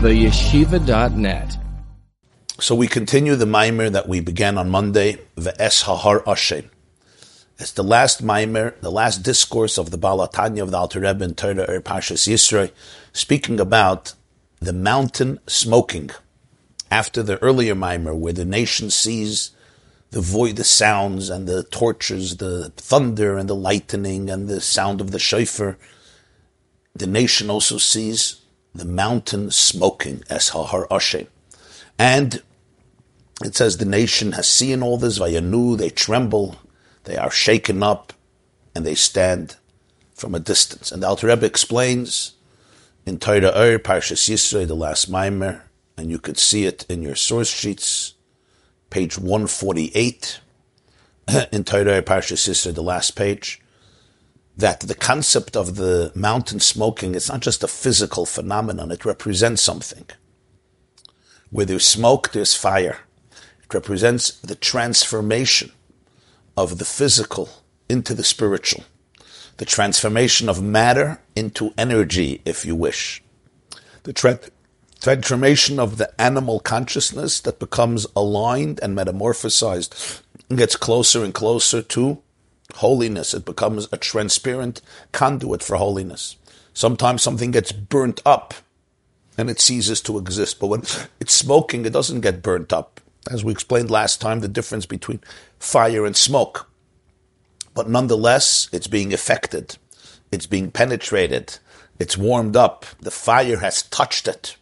[0.00, 1.58] theyeshiva.net.
[2.58, 6.70] So we continue the mimer that we began on Monday, Ve'es Hahar Ashen.
[7.58, 11.34] It's the last mimer, the last discourse of the Balatanya of the Alter Rebbe in
[11.34, 12.70] Torah er Parshas Yisroi,
[13.12, 14.14] speaking about
[14.58, 16.10] the mountain smoking.
[16.90, 19.50] After the earlier mimer, where the nation sees
[20.12, 25.02] the void, the sounds and the torches, the thunder and the lightning and the sound
[25.02, 25.76] of the shofar,
[26.94, 28.39] the nation also sees
[28.74, 31.26] the mountain smoking, as Hahar Ashen.
[31.98, 32.42] And
[33.44, 36.56] it says the nation has seen all this, Vayanu, they tremble,
[37.04, 38.12] they are shaken up,
[38.74, 39.56] and they stand
[40.14, 40.92] from a distance.
[40.92, 42.34] And the Alter Rebbe explains
[43.06, 45.64] in Torah Or, Parshas Yisroi, the last mimer,
[45.96, 48.14] and you could see it in your source sheets,
[48.90, 50.40] page 148,
[51.52, 53.60] in Torah Or, Parshas Yisroi, the last page,
[54.60, 59.62] that the concept of the mountain smoking is not just a physical phenomenon, it represents
[59.62, 60.04] something.
[61.50, 62.98] Where there's smoke, there's fire.
[63.64, 65.72] It represents the transformation
[66.56, 67.48] of the physical
[67.88, 68.84] into the spiritual,
[69.56, 73.22] the transformation of matter into energy, if you wish,
[74.02, 74.40] the tra-
[75.00, 81.80] transformation of the animal consciousness that becomes aligned and metamorphosized and gets closer and closer
[81.80, 82.22] to
[82.74, 83.34] holiness.
[83.34, 84.80] It becomes a transparent
[85.12, 86.36] conduit for holiness.
[86.72, 88.54] Sometimes something gets burnt up
[89.36, 90.60] and it ceases to exist.
[90.60, 90.80] But when
[91.20, 95.20] it's smoking, it doesn't get burnt up as we explained last time, the difference between
[95.58, 96.70] fire and smoke.
[97.74, 99.76] But nonetheless, it's being affected,
[100.32, 101.58] it's being penetrated,
[101.98, 104.56] it's warmed up, the fire has touched it.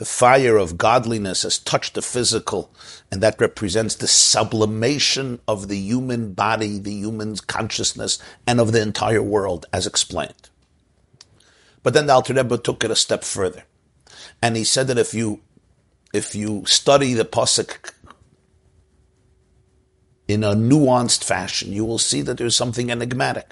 [0.00, 2.72] The fire of godliness has touched the physical,
[3.12, 8.80] and that represents the sublimation of the human body, the human consciousness, and of the
[8.80, 10.48] entire world, as explained.
[11.82, 13.64] But then the Alter Rebbe took it a step further,
[14.40, 15.42] and he said that if you
[16.14, 17.92] if you study the pasuk
[20.26, 23.50] in a nuanced fashion, you will see that there's something enigmatic.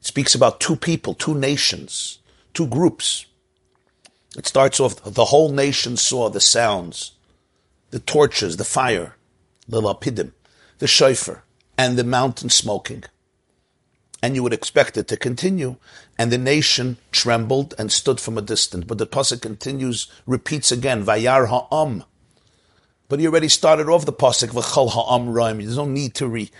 [0.00, 2.20] It speaks about two people, two nations,
[2.54, 3.26] two groups.
[4.36, 7.12] It starts off, the whole nation saw the sounds,
[7.90, 9.16] the torches, the fire,
[9.68, 10.32] the lapidim,
[10.78, 11.44] the shofar,
[11.76, 13.04] and the mountain smoking.
[14.22, 15.76] And you would expect it to continue.
[16.16, 18.84] And the nation trembled and stood from a distance.
[18.84, 22.04] But the pasuk continues, repeats again, Vayar ha'am.
[23.08, 25.58] But he already started off the pasuk, V'chol ha'am ra'im.
[25.58, 26.50] There's no need to re-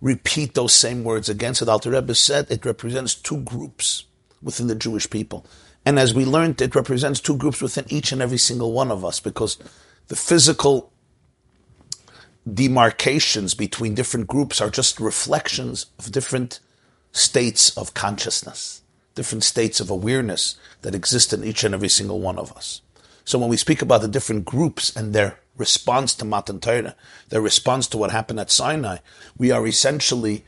[0.00, 1.54] repeat those same words again.
[1.54, 4.04] So the Alter Rebbe said it represents two groups
[4.42, 5.46] within the Jewish people.
[5.84, 9.04] And as we learned, it represents two groups within each and every single one of
[9.04, 9.58] us because
[10.08, 10.92] the physical
[12.52, 16.60] demarcations between different groups are just reflections of different
[17.12, 18.82] states of consciousness,
[19.14, 22.80] different states of awareness that exist in each and every single one of us.
[23.24, 26.96] So when we speak about the different groups and their response to Matan Torah,
[27.28, 28.98] their response to what happened at Sinai,
[29.36, 30.44] we are essentially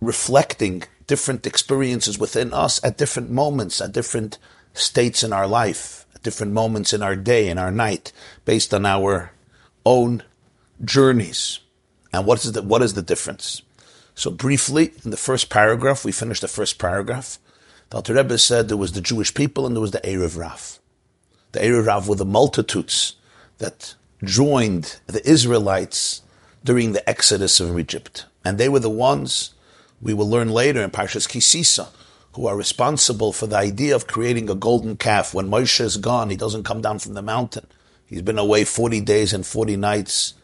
[0.00, 4.38] reflecting different experiences within us at different moments, at different
[4.74, 8.12] states in our life, at different moments in our day, in our night,
[8.44, 9.32] based on our
[9.86, 10.22] own
[10.84, 11.60] journeys.
[12.12, 13.62] And what is the, what is the difference?
[14.14, 17.38] So briefly, in the first paragraph, we finished the first paragraph.
[17.90, 20.78] The Alter Rebbe said there was the Jewish people and there was the Erev Rav.
[21.52, 23.16] The Erev Rav were the multitudes
[23.58, 26.22] that joined the Israelites
[26.64, 28.26] during the exodus of Egypt.
[28.44, 29.54] And they were the ones,
[30.00, 31.88] we will learn later in Parshas Ki Sisa,
[32.34, 35.34] who are responsible for the idea of creating a golden calf.
[35.34, 37.66] When Moshe is gone, he doesn't come down from the mountain.
[38.06, 40.34] He's been away 40 days and 40 nights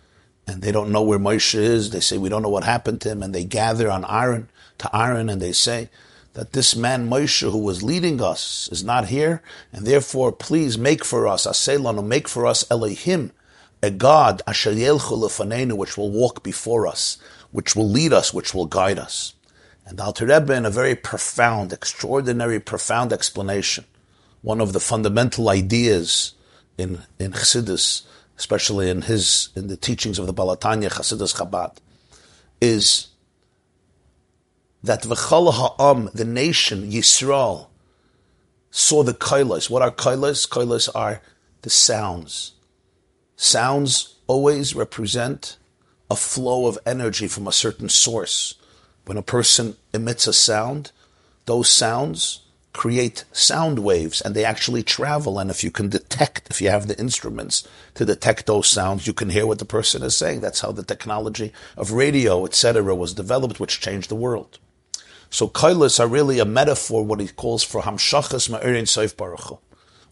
[0.51, 1.91] and they don't know where Moshe is.
[1.91, 3.23] They say, we don't know what happened to him.
[3.23, 4.49] And they gather on Aaron,
[4.79, 5.91] to Aaron, and they say
[6.33, 9.43] that this man Moshe who was leading us is not here.
[9.73, 13.33] And therefore, please make for us, Aselanu, make for us Elohim,
[13.83, 17.19] a God, which will walk before us,
[17.53, 19.35] which will lead us, which will guide us.
[19.91, 23.85] And Alter Rebbe, in a very profound, extraordinary, profound explanation,
[24.41, 26.35] one of the fundamental ideas
[26.79, 28.03] in, in Chassidus,
[28.39, 31.79] especially in his in the teachings of the Balatanya Chassidus Chabad,
[32.61, 33.09] is
[34.85, 37.67] that v'chal ha'am, the nation Yisrael,
[38.71, 39.69] saw the kailas.
[39.69, 40.49] What are kailas?
[40.49, 41.21] Kailas are
[41.63, 42.53] the sounds.
[43.35, 45.57] Sounds always represent
[46.09, 48.55] a flow of energy from a certain source.
[49.07, 50.93] When a person emits a sound,
[51.47, 52.43] those sounds
[52.73, 55.39] create sound waves and they actually travel.
[55.39, 59.13] And if you can detect, if you have the instruments to detect those sounds, you
[59.13, 60.41] can hear what the person is saying.
[60.41, 64.59] That's how the technology of radio, etc., was developed, which changed the world.
[65.31, 69.61] So kailas are really a metaphor, what he calls for hamshachas ma'erin seif baruch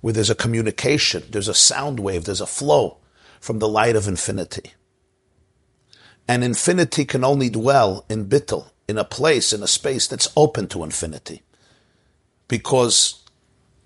[0.00, 2.98] where there's a communication, there's a sound wave, there's a flow
[3.40, 4.72] from the light of infinity.
[6.26, 10.66] And infinity can only dwell in Bittel, in a place, in a space that's open
[10.68, 11.42] to infinity.
[12.48, 13.22] Because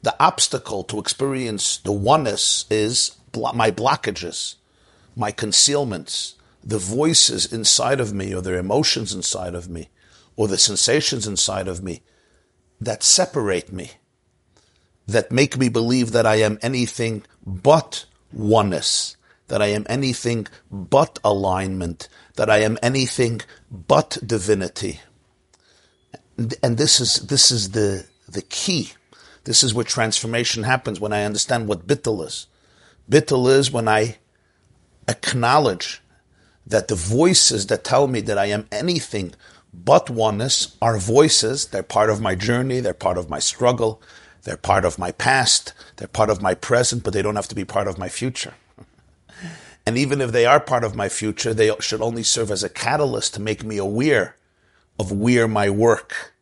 [0.03, 3.17] the obstacle to experience the oneness is
[3.55, 4.57] my blockages,
[5.17, 9.89] my concealments, the voices inside of me, or the emotions inside of me,
[10.37, 12.03] or the sensations inside of me
[12.81, 13.93] that separate me,
[15.07, 19.17] that make me believe that I am anything but oneness,
[19.49, 23.41] that I am anything but alignment, that I am anything
[23.71, 25.01] but divinity.
[26.63, 28.93] And this is, this is the, the key.
[29.45, 32.47] This is where transformation happens when I understand what bittul is.
[33.11, 34.19] Bittul is when I
[35.09, 36.01] acknowledge
[36.67, 39.35] that the voices that tell me that I am anything
[39.75, 41.67] but oneness are voices.
[41.67, 42.81] They're part of my journey.
[42.81, 44.01] They're part of my struggle.
[44.45, 45.73] They're part of my past.
[45.97, 48.55] They're part of my present, but they don't have to be part of my future.
[49.85, 52.69] And even if they are part of my future, they should only serve as a
[52.69, 54.37] catalyst to make me aware
[54.99, 56.35] of where my work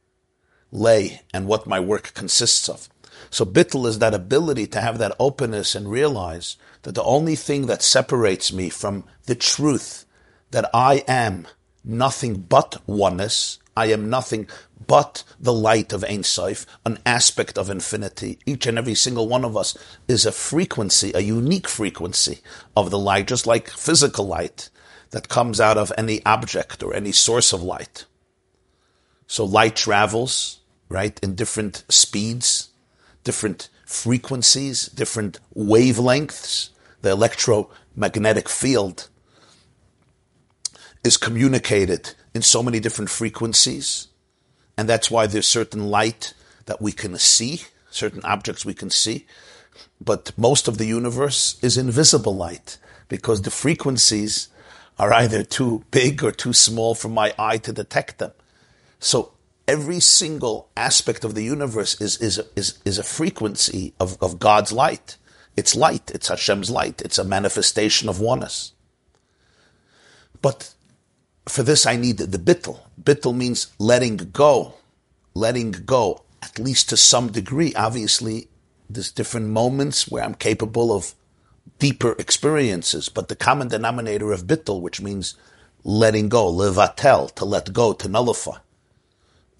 [0.70, 2.88] lay and what my work consists of.
[3.30, 7.66] So bittul is that ability to have that openness and realize that the only thing
[7.66, 10.04] that separates me from the truth
[10.50, 11.46] that I am
[11.84, 14.48] nothing but oneness, I am nothing
[14.86, 18.38] but the light of Ein Sof, an aspect of infinity.
[18.46, 19.76] Each and every single one of us
[20.08, 22.40] is a frequency, a unique frequency
[22.76, 24.70] of the light, just like physical light
[25.10, 28.06] that comes out of any object or any source of light.
[29.26, 32.70] So light travels, right, in different speeds,
[33.22, 36.70] different frequencies, different wavelengths.
[37.02, 39.08] The electromagnetic field
[41.04, 44.08] is communicated in so many different frequencies.
[44.80, 46.32] And that's why there's certain light
[46.64, 49.26] that we can see, certain objects we can see.
[50.00, 54.48] But most of the universe is invisible light because the frequencies
[54.98, 58.32] are either too big or too small for my eye to detect them.
[58.98, 59.32] So
[59.68, 64.72] every single aspect of the universe is, is, is, is a frequency of, of God's
[64.72, 65.18] light.
[65.58, 66.10] It's light.
[66.14, 67.02] It's Hashem's light.
[67.02, 68.72] It's a manifestation of oneness.
[70.40, 70.72] But
[71.48, 72.80] for this I need the bittel.
[73.02, 74.74] Bittel means letting go,
[75.34, 77.74] letting go, at least to some degree.
[77.74, 78.48] Obviously,
[78.88, 81.14] there's different moments where I'm capable of
[81.78, 85.34] deeper experiences, but the common denominator of bittel, which means
[85.84, 88.58] letting go, levatel, to let go, to nullify.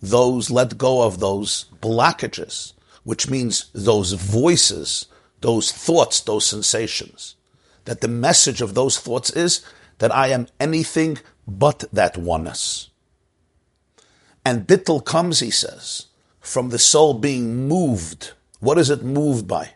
[0.02, 2.72] Those let go of those blockages,
[3.04, 5.06] which means those voices,
[5.40, 7.36] those thoughts, those sensations.
[7.84, 9.64] That the message of those thoughts is
[9.98, 11.18] that I am anything
[11.58, 12.90] but that oneness.
[14.44, 16.06] And bittul comes, he says,
[16.40, 18.32] from the soul being moved.
[18.60, 19.74] What is it moved by?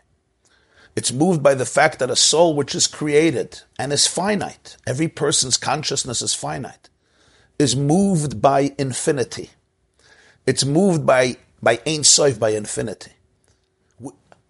[0.95, 5.09] It's moved by the fact that a soul which is created and is finite, every
[5.09, 6.89] person's consciousness is finite,
[7.59, 9.49] is moved by infinity.
[10.45, 13.11] It's moved by, by Ein Sof, by infinity.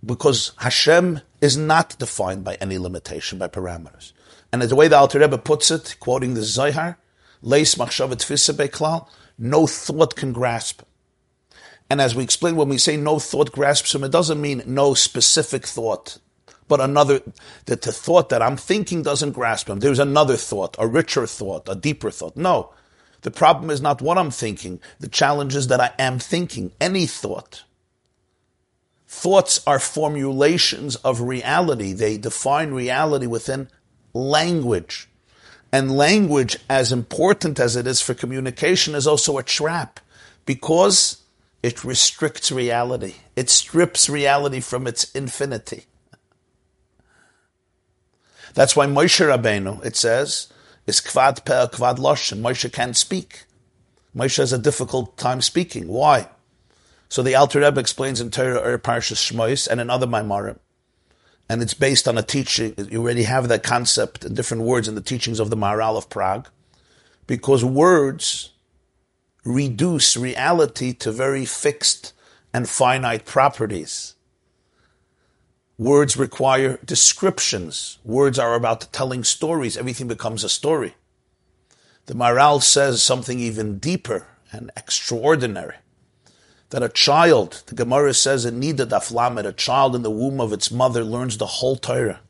[0.06, 4.12] Because Hashem is not defined by any limitation, by parameters.
[4.52, 7.00] And the way the Alter Rebbe puts it, quoting the Zohar,
[9.38, 10.82] No thought can grasp.
[11.90, 14.94] And as we explain, when we say no thought grasps him, it doesn't mean no
[14.94, 16.18] specific thought,
[16.68, 17.22] but another,
[17.66, 19.80] that the thought that I'm thinking doesn't grasp him.
[19.80, 22.36] There's another thought, a richer thought, a deeper thought.
[22.36, 22.74] No.
[23.22, 24.80] The problem is not what I'm thinking.
[25.00, 27.64] The challenge is that I am thinking any thought.
[29.08, 31.94] Thoughts are formulations of reality.
[31.94, 33.70] They define reality within
[34.14, 35.08] language.
[35.76, 40.00] And language, as important as it is for communication, is also a trap
[40.46, 41.22] because
[41.62, 43.16] it restricts reality.
[43.36, 45.84] It strips reality from its infinity.
[48.54, 50.48] That's why Moshe Rabbeinu, it says,
[50.88, 52.40] is kvad pe kvad loshen.
[52.40, 53.44] Moshe can't speak.
[54.16, 55.90] Moshe has a difficult time speaking.
[55.90, 56.30] Why?
[57.10, 60.60] So the Alter Rebbe explains in Torah or Parshas Shmois and in other Maimarim
[61.48, 62.74] and it's based on a teaching.
[62.78, 66.10] You already have that concept and different words in the teachings of the Maharal of
[66.10, 66.50] Prague,
[67.28, 68.52] because words
[69.44, 72.14] reduce reality to very fixed
[72.54, 74.16] and finite properties.
[75.78, 78.00] Words require descriptions.
[78.04, 79.76] Words are about telling stories.
[79.76, 80.96] Everything becomes a story.
[82.06, 85.76] The Maharal says something even deeper and extraordinary
[86.70, 90.42] that a child, the Gemara says in Nida daf lamed, a child in the womb
[90.42, 92.22] of its mother learns the whole Torah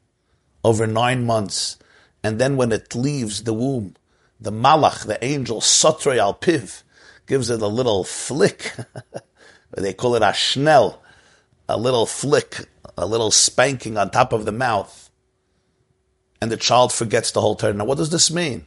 [0.63, 1.77] over nine months.
[2.23, 3.95] And then when it leaves the womb,
[4.39, 6.83] the Malach, the angel, Sotre al Piv,
[7.27, 8.75] gives it a little flick.
[9.77, 11.01] they call it a schnell,
[11.69, 15.09] a little flick, a little spanking on top of the mouth,
[16.41, 17.73] and the child forgets the whole Torah.
[17.73, 18.65] Now, what does this mean?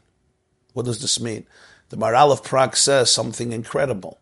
[0.72, 1.46] What does this mean?
[1.90, 4.18] The Maharal of Prague says something incredible.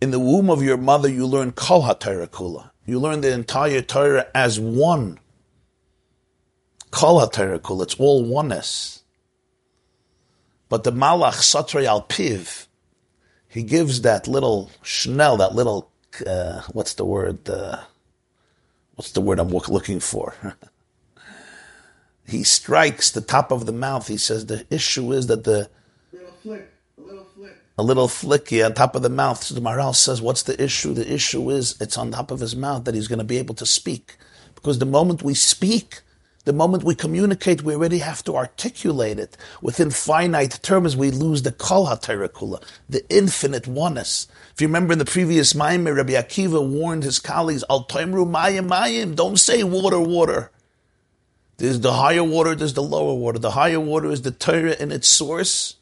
[0.00, 2.70] In the womb of your mother, you learn Kol HaTorah Kula.
[2.84, 5.18] You learn the entire Torah as one.
[6.90, 7.84] Kol HaTorah Kula.
[7.84, 9.02] It's all oneness.
[10.68, 12.66] But the Malach Satre Al Piv,
[13.48, 15.90] he gives that little schnell, that little,
[16.26, 17.48] uh, what's the word?
[17.48, 17.78] Uh,
[18.96, 20.34] what's the word I'm looking for?
[22.26, 24.08] he strikes the top of the mouth.
[24.08, 25.70] He says the issue is that the
[27.78, 29.42] a little flicky on top of the mouth.
[29.42, 30.94] So the Maharal says, what's the issue?
[30.94, 33.54] The issue is it's on top of his mouth that he's going to be able
[33.56, 34.16] to speak.
[34.54, 36.00] Because the moment we speak,
[36.46, 39.36] the moment we communicate, we already have to articulate it.
[39.60, 44.28] Within finite terms, we lose the kol ha the infinite oneness.
[44.54, 48.68] If you remember in the previous Maimer, Rabbi Akiva warned his colleagues, Al Taimru Mayim
[48.68, 50.50] Mayim, don't say water, water.
[51.58, 53.38] There's the higher water, there's the lower water.
[53.38, 55.75] The higher water is the Torah in its source,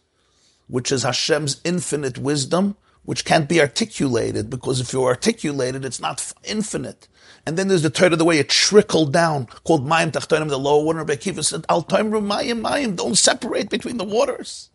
[0.67, 6.01] which is Hashem's infinite wisdom, which can't be articulated, because if you articulate it, it's
[6.01, 7.09] not infinite.
[7.47, 10.83] And then there's the Torah, the way it trickled down, called Mayim Tachtonim, the lower
[10.83, 11.01] water.
[11.01, 14.71] Rabbi Akiva said, Al Mayim Mayim, don't separate between the waters.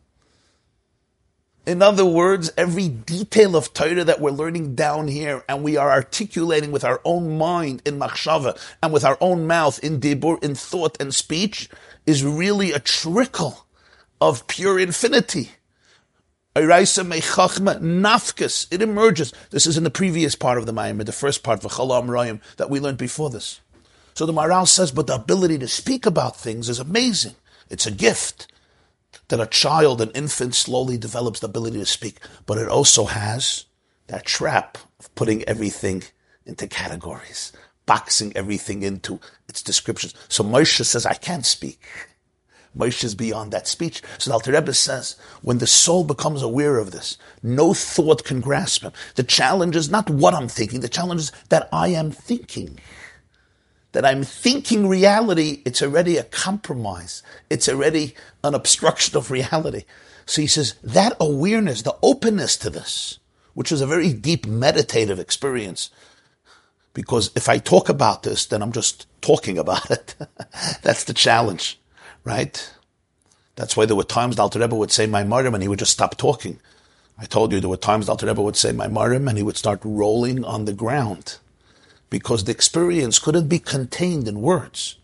[1.66, 5.92] In other words, every detail of Torah that we're learning down here and we are
[5.92, 10.56] articulating with our own mind in machshava and with our own mouth in dibur, in
[10.56, 11.70] thought and speech
[12.08, 13.68] is really a trickle
[14.20, 15.52] of pure infinity.
[16.62, 19.34] Nafkis, it emerges.
[19.52, 22.70] This is in the previous part of the Ma'amr, the first part of Rayim that
[22.70, 23.62] we learned before this.
[24.14, 27.36] So the Maharal says, but the ability to speak about things is amazing.
[27.70, 28.52] It's a gift
[29.30, 32.20] that a child, an infant, slowly develops the ability to speak.
[32.46, 33.66] But it also has
[34.08, 36.04] that trap of putting everything
[36.46, 37.54] into categories,
[37.86, 40.14] boxing everything into its descriptions.
[40.28, 41.82] So Moshe says, I can't speak.
[42.78, 44.02] Moshe is beyond that speech.
[44.18, 48.42] So the Alter Rebbe says, when the soul becomes aware of this, no thought can
[48.42, 48.92] grasp him.
[49.16, 52.80] The challenge is not what I'm thinking, the challenge is that I am thinking.
[53.94, 57.24] That I'm thinking reality, it's already a compromise.
[57.50, 59.86] It's already an obstruction of reality.
[60.28, 63.18] So he says, that awareness, the openness to this,
[63.56, 65.90] which is a very deep meditative experience,
[66.94, 70.16] because if I talk about this, then I'm just talking about it.
[70.84, 71.79] That's the challenge
[72.30, 72.72] right?
[73.56, 75.92] That's why there were times the Alter Rebbe would say maimarim and he would just
[75.92, 76.60] stop talking.
[77.18, 79.58] I told you there were times the Alter Rebbe would say maimarim and he would
[79.58, 81.38] start rolling on the ground
[82.12, 84.98] because the experience couldn't be contained in words.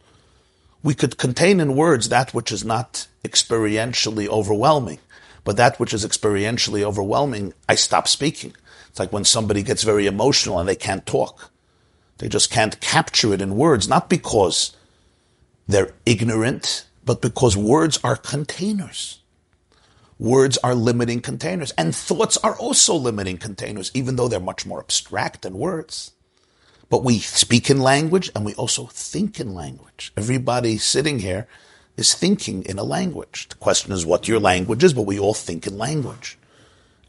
[0.84, 5.00] We could contain in words that which is not experientially overwhelming,
[5.44, 8.54] but that which is experientially overwhelming, I stop speaking.
[8.90, 11.50] It's like when somebody gets very emotional and they can't talk.
[12.20, 14.76] They just can't capture it in words, not because
[15.68, 19.20] they're ignorant but because words are containers.
[20.18, 24.80] Words are limiting containers, and thoughts are also limiting containers, even though they're much more
[24.80, 26.12] abstract than words.
[26.90, 30.14] But we speak in language and we also think in language.
[30.16, 31.48] Everybody sitting here
[31.98, 33.50] is thinking in a language.
[33.50, 36.38] The question is what your language is, but we all think in language.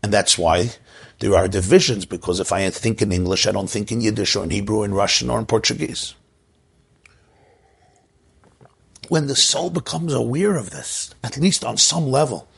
[0.02, 0.70] And that's why
[1.18, 4.44] there are divisions, because if I think in English, I don't think in Yiddish or
[4.44, 6.14] in Hebrew, or in Russian or in Portuguese
[9.10, 12.48] when the soul becomes aware of this, at least on some level,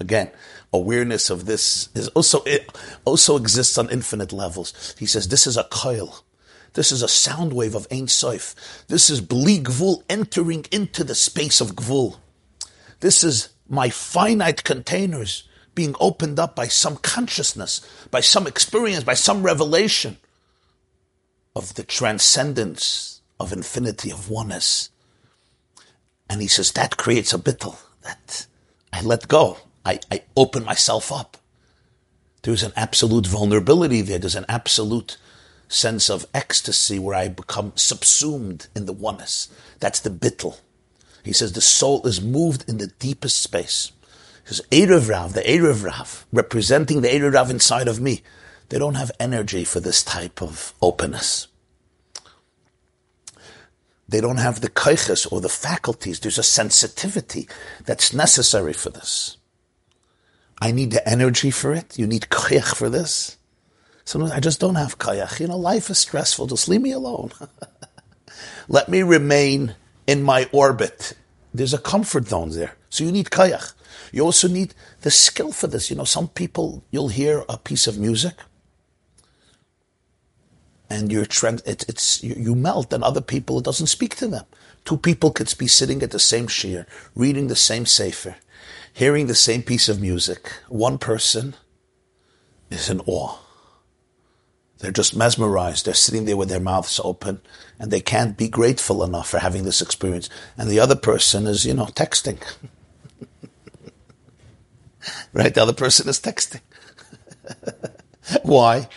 [0.00, 0.30] again,
[0.72, 2.70] awareness of this is also it
[3.04, 4.94] also exists on infinite levels.
[4.98, 6.22] He says this is a coil.
[6.74, 8.54] This is a sound wave of Ein Sof.
[8.88, 12.18] This is Bli Gvul entering into the space of Gvul.
[13.00, 19.14] This is my finite containers being opened up by some consciousness, by some experience, by
[19.14, 20.18] some revelation
[21.54, 24.90] of the transcendence of infinity, of oneness.
[26.28, 27.78] And he says, that creates a bittel.
[28.02, 28.46] That
[28.92, 29.58] I let go.
[29.84, 31.36] I, I open myself up.
[32.42, 34.18] There's an absolute vulnerability there.
[34.18, 35.16] There's an absolute
[35.68, 39.48] sense of ecstasy where I become subsumed in the oneness.
[39.80, 40.58] That's the bittel.
[41.24, 43.92] He says the soul is moved in the deepest space.
[44.46, 48.22] He says, Erev Rav, the Erev Rav, representing the Erev Rav inside of me,
[48.70, 51.48] they don't have energy for this type of openness.
[54.08, 56.20] They don't have the kaiches or the faculties.
[56.20, 57.46] There's a sensitivity
[57.84, 59.36] that's necessary for this.
[60.60, 61.98] I need the energy for it.
[61.98, 63.36] You need koyach for this.
[64.04, 65.38] Sometimes I just don't have koyach.
[65.40, 66.46] You know, life is stressful.
[66.46, 67.32] Just leave me alone.
[68.68, 69.74] Let me remain
[70.06, 71.12] in my orbit.
[71.52, 72.76] There's a comfort zone there.
[72.88, 73.74] So you need koyach.
[74.10, 75.90] You also need the skill for this.
[75.90, 78.34] You know, some people, you'll hear a piece of music
[80.90, 84.28] and you're trend, it, it's you, you melt, and other people it doesn't speak to
[84.28, 84.44] them.
[84.84, 88.36] Two people could be sitting at the same shiur, reading the same sefer,
[88.92, 90.52] hearing the same piece of music.
[90.68, 91.54] One person
[92.70, 93.38] is in awe.
[94.78, 95.84] They're just mesmerized.
[95.84, 97.40] They're sitting there with their mouths open,
[97.78, 100.30] and they can't be grateful enough for having this experience.
[100.56, 102.40] And the other person is, you know, texting.
[105.32, 105.52] right?
[105.52, 106.60] The other person is texting.
[108.42, 108.88] Why?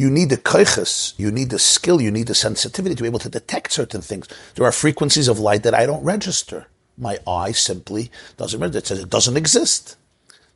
[0.00, 3.18] You need the koiches, you need the skill, you need the sensitivity to be able
[3.18, 4.26] to detect certain things.
[4.54, 6.68] There are frequencies of light that I don't register.
[6.96, 8.78] My eye simply doesn't register.
[8.78, 9.96] It says it doesn't exist.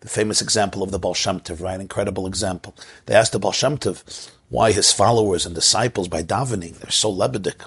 [0.01, 1.15] The famous example of the Baal
[1.61, 1.79] right?
[1.79, 2.75] Incredible example.
[3.05, 3.53] They asked the Baal
[4.49, 7.67] why his followers and disciples, by davening, they're so lebedik.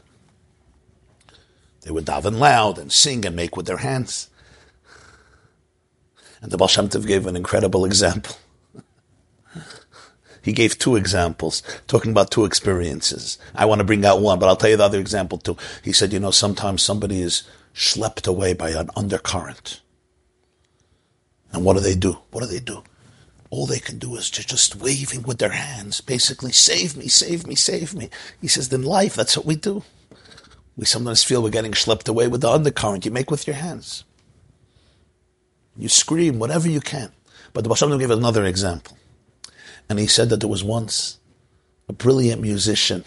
[1.81, 4.31] They would daven loud and sing and make with their hands.
[6.41, 8.36] And the Baal gave an incredible example.
[10.47, 13.37] He gave two examples, talking about two experiences.
[13.53, 15.57] I want to bring out one, but I'll tell you the other example too.
[15.83, 17.43] He said, you know, sometimes somebody is
[17.75, 19.81] schlepped away by an undercurrent.
[21.51, 22.19] And what do they do?
[22.31, 22.81] What do they do?
[23.49, 27.45] All they can do is just, just waving with their hands, basically, save me, save
[27.45, 28.09] me, save me.
[28.39, 29.83] He says, in life, that's what we do.
[30.77, 34.05] We sometimes feel we're getting schlepped away with the undercurrent you make with your hands.
[35.75, 37.11] You scream whatever you can.
[37.51, 38.96] But the Baal gave another example.
[39.89, 41.20] And he said that there was once
[41.88, 43.06] a brilliant musician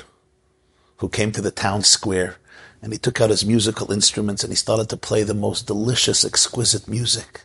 [0.98, 2.36] who came to the town square
[2.82, 6.24] and he took out his musical instruments and he started to play the most delicious,
[6.24, 7.42] exquisite music.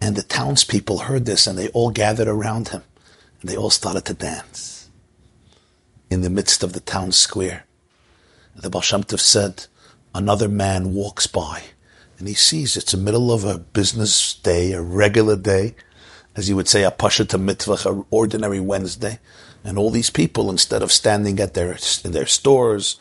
[0.00, 2.82] And the townspeople heard this and they all gathered around him
[3.40, 4.90] and they all started to dance
[6.10, 7.64] in the midst of the town square.
[8.56, 9.66] The Baal said,
[10.14, 11.62] another man walks by
[12.18, 15.74] and he sees it's the middle of a business day, a regular day,
[16.36, 19.18] as you would say, a pasha to mitzvah, an ordinary Wednesday,
[19.62, 22.98] and all these people, instead of standing at their in their stores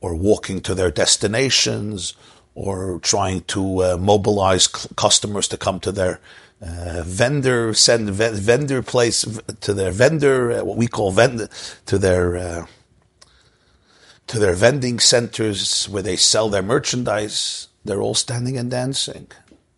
[0.00, 2.14] or walking to their destinations
[2.54, 6.20] or trying to uh, mobilize c- customers to come to their
[6.62, 9.24] uh, vendor, send vendor place
[9.60, 11.48] to their vendor, uh, what we call vendor,
[11.86, 12.66] to their uh,
[14.26, 17.68] to their vending centers where they sell their merchandise.
[17.84, 19.28] They're all standing and dancing,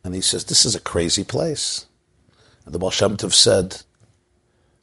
[0.03, 1.87] and he says, "This is a crazy place."
[2.67, 3.83] The Baal Shem Tov said,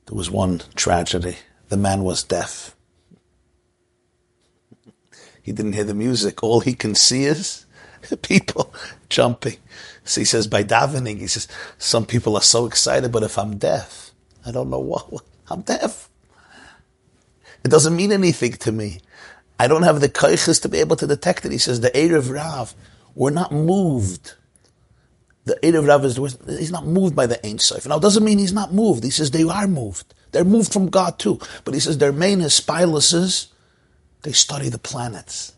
[0.06, 1.38] "There was one tragedy.
[1.70, 2.76] The man was deaf."
[5.42, 6.44] He didn't hear the music.
[6.44, 7.66] All he can see is
[8.22, 8.74] people
[9.10, 9.58] jumping.
[10.04, 13.58] So he says, by davening, he says, some people are so excited, but if I'm
[13.58, 14.12] deaf,
[14.46, 15.08] I don't know what,
[15.50, 16.10] I'm deaf.
[17.64, 19.02] It doesn't mean anything to me.
[19.60, 21.52] I don't have the koiches to be able to detect it.
[21.52, 22.74] He says, the Erev Rav,
[23.16, 24.36] we're not moved.
[25.50, 26.18] The Erev Rav is,
[26.60, 27.88] he's not moved by the Ein Sof.
[27.88, 29.04] Now, it doesn't mean he's not moved.
[29.04, 30.14] He says they are moved.
[30.32, 31.40] They're moved from God too.
[31.66, 33.48] But he says their main aspiluses
[34.22, 35.54] they study the planets.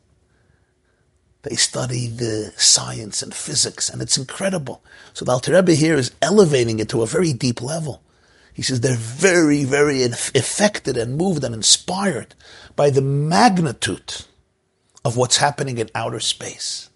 [1.42, 4.82] They study the science and physics, and it's incredible.
[5.12, 8.02] So the Alter Rebbe here is elevating it to a very deep level.
[8.54, 12.34] He says they're very, very affected and moved and inspired
[12.78, 14.24] by the magnitude
[15.04, 16.90] of what's happening in outer space.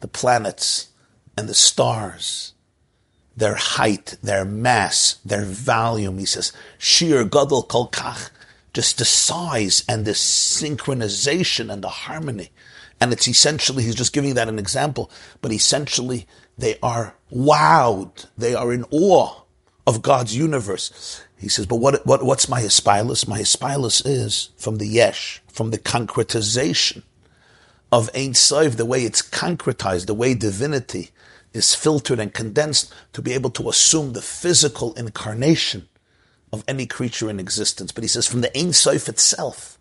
[0.00, 0.88] The planets
[1.36, 2.52] and the stars,
[3.36, 6.18] their height, their mass, their volume.
[6.18, 8.30] He says, Shir Gadol Kol Kach
[8.74, 12.50] just the size and the synchronization and the harmony.
[13.00, 16.26] And it's essentially, he's just giving that an example, but essentially
[16.58, 18.26] they are wowed.
[18.36, 19.42] They are in awe
[19.86, 21.22] of God's universe.
[21.38, 23.28] He says, but what, what, what's my aspilus?
[23.28, 27.02] My aspilus is from the yesh, from the concretization
[27.92, 31.10] of Ein Sof, the way it's concretized, the way divinity
[31.54, 35.88] is filtered and condensed to be able to assume the physical incarnation
[36.52, 37.92] of any creature in existence.
[37.92, 39.78] But he says from the Ein Sof itself,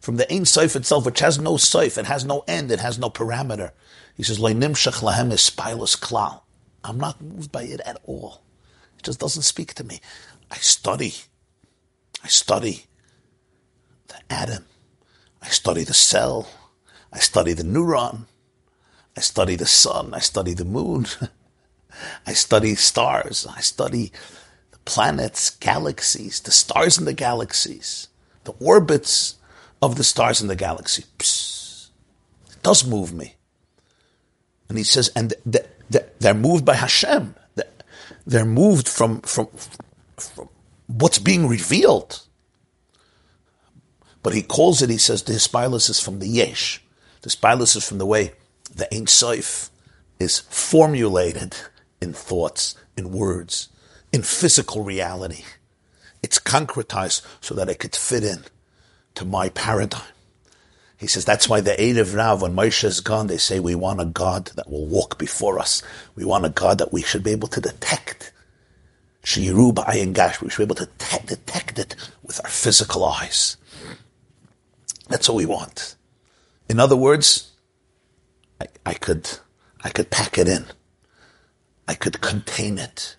[0.00, 2.98] from the Ein Sof itself, which has no Sof, it has no end, it has
[2.98, 3.72] no parameter.
[4.16, 6.42] He says, Nimshach lahem is spilus klal.
[6.84, 8.42] I'm not moved by it at all.
[8.98, 10.00] It just doesn't speak to me.
[10.50, 11.14] I study.
[12.22, 12.86] I study
[14.08, 14.64] the atom.
[15.42, 16.48] I study the cell.
[17.12, 18.26] I study the neuron.
[19.18, 20.14] I study the sun.
[20.14, 21.06] I study the moon.
[22.26, 23.48] I study stars.
[23.50, 24.12] I study
[24.70, 28.06] the planets, galaxies, the stars in the galaxies,
[28.44, 29.34] the orbits
[29.82, 31.04] of the stars in the galaxy.
[31.18, 31.88] Psst.
[32.52, 33.34] It does move me.
[34.68, 35.34] And he says, and
[36.20, 37.34] they're moved by Hashem.
[38.24, 39.48] They're moved from, from,
[40.16, 40.48] from
[40.86, 42.22] what's being revealed.
[44.22, 46.80] But he calls it, he says, the Hispilus is from the Yesh.
[47.22, 48.34] The Hispilus is from the way
[48.78, 49.70] the Ein Sof
[50.18, 51.54] is formulated
[52.00, 53.68] in thoughts, in words,
[54.12, 55.44] in physical reality.
[56.22, 58.44] It's concretized so that it could fit in
[59.16, 60.02] to my paradigm.
[60.96, 64.00] He says that's why the Erev Rav, when Moshe is gone, they say we want
[64.00, 65.82] a God that will walk before us.
[66.16, 68.32] We want a God that we should be able to detect.
[69.22, 70.40] Shiru b'ayin gash.
[70.40, 73.56] We should be able to te- detect it with our physical eyes.
[75.08, 75.94] That's what we want.
[76.68, 77.47] In other words,
[78.84, 79.28] I, could,
[79.82, 80.66] I could pack it in.
[81.86, 83.16] I could contain it.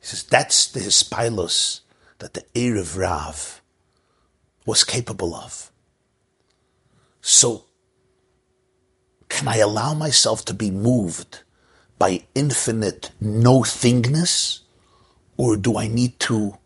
[0.00, 1.80] He says that's the hispilus
[2.18, 3.62] that the Erev Rav
[4.64, 5.70] was capable of.
[7.20, 7.64] So,
[9.28, 11.42] can I allow myself to be moved
[11.98, 14.60] by infinite no thingness?
[15.36, 16.56] Or do I need to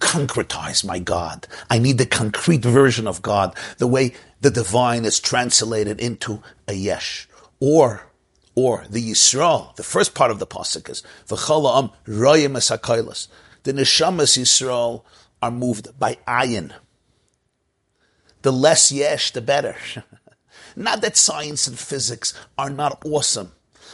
[0.00, 1.46] concretize my God?
[1.68, 6.72] I need the concrete version of God, the way the divine is translated into a
[6.72, 7.28] yesh.
[7.60, 8.10] Or,
[8.54, 13.28] or the Yisrael, the first part of the pasuk is, V'chala royim es
[13.62, 15.04] The neshamas Yisrael
[15.42, 16.72] are moved by ayin,
[18.42, 19.76] the less yesh, the better.
[20.76, 23.52] not that science and physics are not awesome.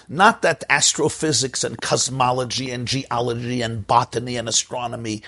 [0.08, 5.22] Not that astrophysics and cosmology and geology and botany and astronomy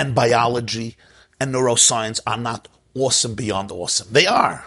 [0.00, 0.96] and biology
[1.38, 4.08] and neuroscience are not awesome beyond awesome.
[4.10, 4.64] They are.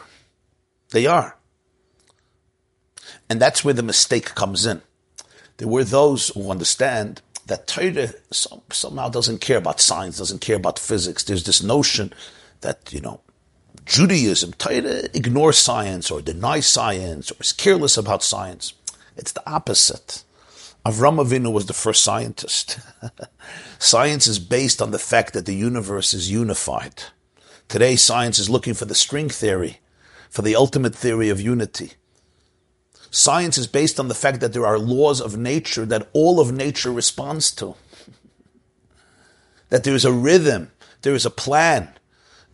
[0.91, 1.37] They are.
[3.27, 4.83] And that's where the mistake comes in.
[5.57, 10.77] There were those who understand that Torah somehow doesn't care about science, doesn't care about
[10.77, 11.23] physics.
[11.23, 12.13] There's this notion
[12.61, 13.21] that, you know,
[13.85, 18.73] Judaism, Torah ignores science or denies science or is careless about science.
[19.17, 20.23] It's the opposite.
[20.85, 22.77] Avram Avinu was the first scientist.
[23.79, 27.03] science is based on the fact that the universe is unified.
[27.69, 29.79] Today, science is looking for the string theory,
[30.29, 31.93] for the ultimate theory of unity.
[33.09, 36.51] Science is based on the fact that there are laws of nature that all of
[36.51, 37.75] nature responds to.
[39.69, 40.71] that there is a rhythm,
[41.03, 41.93] there is a plan,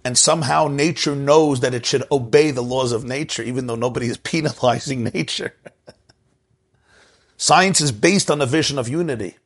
[0.05, 4.05] and somehow nature knows that it should obey the laws of nature, even though nobody
[4.05, 5.55] is penalizing nature.
[7.39, 9.37] Science is based on a vision of unity.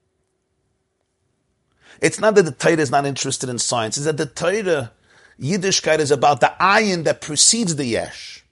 [2.01, 4.91] It's not that the Torah is not interested in science, it's that the Torah,
[5.39, 8.43] Yiddishkeit, is about the ayin that precedes the yesh.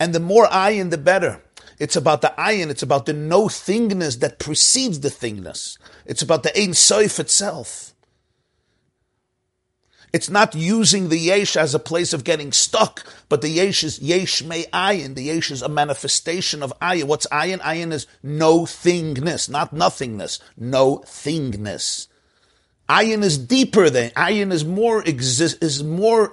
[0.00, 1.42] And the more ayin, the better.
[1.78, 5.76] It's about the ayin, it's about the no thingness that precedes the thingness.
[6.06, 7.92] It's about the Ein Soif itself.
[10.16, 13.98] It's not using the yesh as a place of getting stuck, but the yesh is
[13.98, 15.14] yesh may ayin.
[15.14, 17.04] The yesh is a manifestation of ayin.
[17.04, 17.60] What's ayin?
[17.60, 20.38] Ayin is no thingness, not nothingness.
[20.56, 22.06] No thingness.
[22.88, 26.32] Ayin is deeper than ayin is more exist is more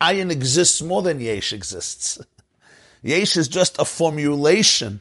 [0.00, 2.20] ayin exists more than yesh exists.
[3.02, 5.00] yesh is just a formulation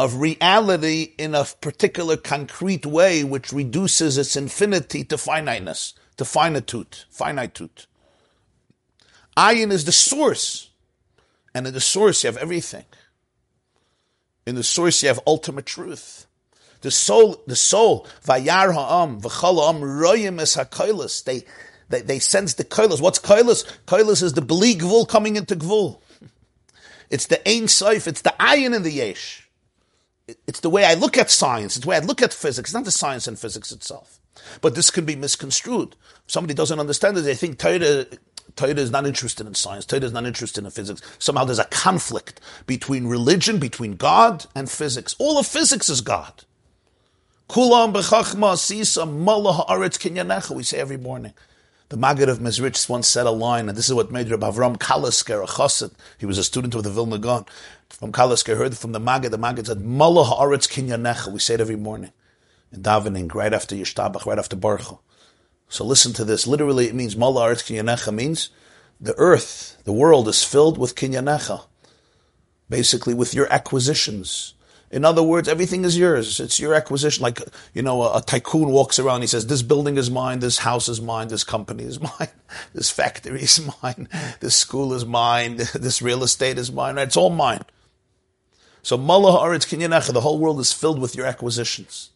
[0.00, 7.04] of reality in a particular concrete way which reduces its infinity to finiteness to finitude,
[7.10, 7.86] finitude.
[9.36, 10.70] Ayin is the source.
[11.54, 12.84] And in the source you have everything.
[14.46, 16.26] In the source you have ultimate truth.
[16.80, 21.20] The soul, the soul, vayar ha'am, royim es.
[21.22, 21.42] They,
[21.88, 23.00] they, they sense the koilis.
[23.00, 23.64] What's koilis?
[23.86, 26.00] Koilis is the beli gvul coming into gvul.
[27.10, 29.48] It's the ein soif, it's the ayin in the yesh.
[30.46, 32.74] It's the way I look at science, it's the way I look at physics, it's
[32.74, 34.18] not the science and physics itself.
[34.60, 35.96] But this can be misconstrued.
[36.26, 38.06] If somebody doesn't understand it, they think Torah,
[38.56, 39.84] Torah is not interested in science.
[39.84, 41.02] Torah is not interested in physics.
[41.18, 45.14] Somehow there's a conflict between religion, between God and physics.
[45.18, 46.44] All of physics is God.
[47.48, 50.54] Kulam b'chachma sisa mala haaretz kinyanecha.
[50.54, 51.34] We say every morning.
[51.88, 54.78] The Maggid of Mezritch once said a line, and this is what made Rabbi Avram
[54.78, 55.92] Kalisker a chassid.
[56.16, 57.44] He was a student of the Vilna Gaon.
[57.90, 59.30] From Kalisker, heard from the Maggid.
[59.30, 62.12] The Maggid said, "Mala haaretz kinyanecha." We say it every morning
[62.72, 65.00] in davening right after Yishtabach, right after Baruch.
[65.68, 66.46] So listen to this.
[66.46, 68.50] Literally, it means Mala Aretz Kinyanecha means
[69.00, 71.64] the earth, the world is filled with Kinyanecha.
[72.68, 74.54] Basically, with your acquisitions.
[74.92, 76.38] In other words, everything is yours.
[76.38, 77.22] It's your acquisition.
[77.22, 77.40] Like,
[77.72, 80.88] you know, a, a, tycoon walks around, he says, this building is mine, this house
[80.88, 82.28] is mine, this company is mine,
[82.74, 84.08] this factory is mine,
[84.40, 87.06] this school is mine, this real estate is mine, right?
[87.06, 87.62] it's all mine.
[88.82, 92.11] So, Mallah Aretz Kinyanecha, the whole world is filled with your acquisitions.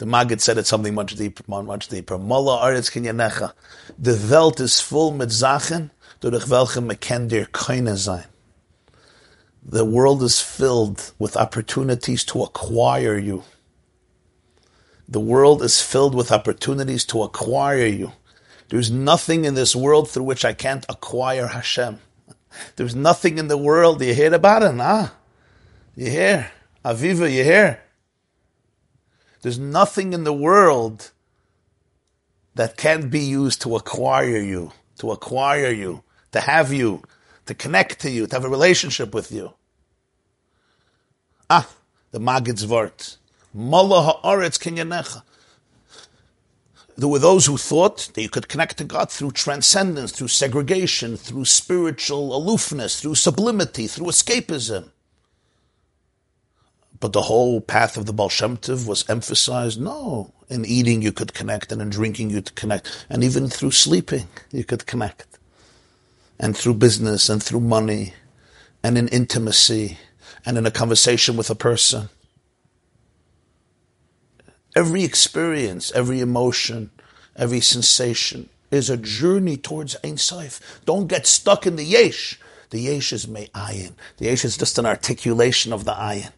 [0.00, 2.16] The Maggid said it something much deeper, much deeper.
[2.16, 3.52] Mala aretz kinyanecha.
[3.98, 8.24] The Welt is full mit Sachen, durch welche me ken dir keine sein.
[9.62, 13.44] The world is filled with opportunities to acquire you.
[15.06, 18.12] The world is filled with opportunities to acquire you.
[18.70, 21.98] There's nothing in this world through which I can't acquire Hashem.
[22.76, 24.00] There's nothing in the world.
[24.00, 24.72] You hear about it?
[24.72, 25.08] Nah.
[25.94, 26.50] You hear?
[26.82, 27.82] Aviva, you hear?
[29.42, 31.12] There's nothing in the world
[32.54, 37.02] that can't be used to acquire you, to acquire you, to have you,
[37.46, 39.54] to connect to you, to have a relationship with you.
[41.48, 41.68] Ah,
[42.10, 43.16] the Magid's Vort.
[43.54, 45.22] Mala ha'aretz kinyanecha.
[46.96, 51.16] There were those who thought that you could connect to God through transcendence, through segregation,
[51.16, 54.90] through spiritual aloofness, through sublimity, through escapism.
[57.00, 61.12] But the whole path of the Baal Shem Tov was emphasized, no, in eating you
[61.12, 65.26] could connect, and in drinking you could connect, and even through sleeping you could connect.
[66.38, 68.14] And through business, and through money,
[68.82, 69.98] and in intimacy,
[70.44, 72.10] and in a conversation with a person.
[74.76, 76.90] Every experience, every emotion,
[77.34, 80.60] every sensation is a journey towards Ein Sof.
[80.84, 82.38] Don't get stuck in the Yesh.
[82.70, 83.94] The Yesh is Me'ayin.
[84.18, 86.32] The Yesh is just an articulation of the Ayin.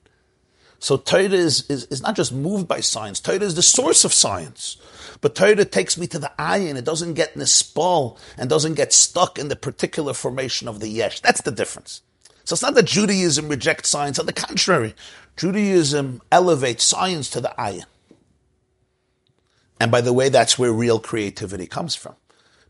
[0.82, 3.20] So Torah is, is, is not just moved by science.
[3.20, 4.78] Torah is the source of science.
[5.20, 6.74] But Torah takes me to the ayin.
[6.74, 11.20] It doesn't get nispal and doesn't get stuck in the particular formation of the yesh.
[11.20, 12.02] That's the difference.
[12.42, 14.18] So it's not that Judaism rejects science.
[14.18, 14.96] On the contrary,
[15.36, 17.84] Judaism elevates science to the ayin.
[19.78, 22.16] And by the way, that's where real creativity comes from.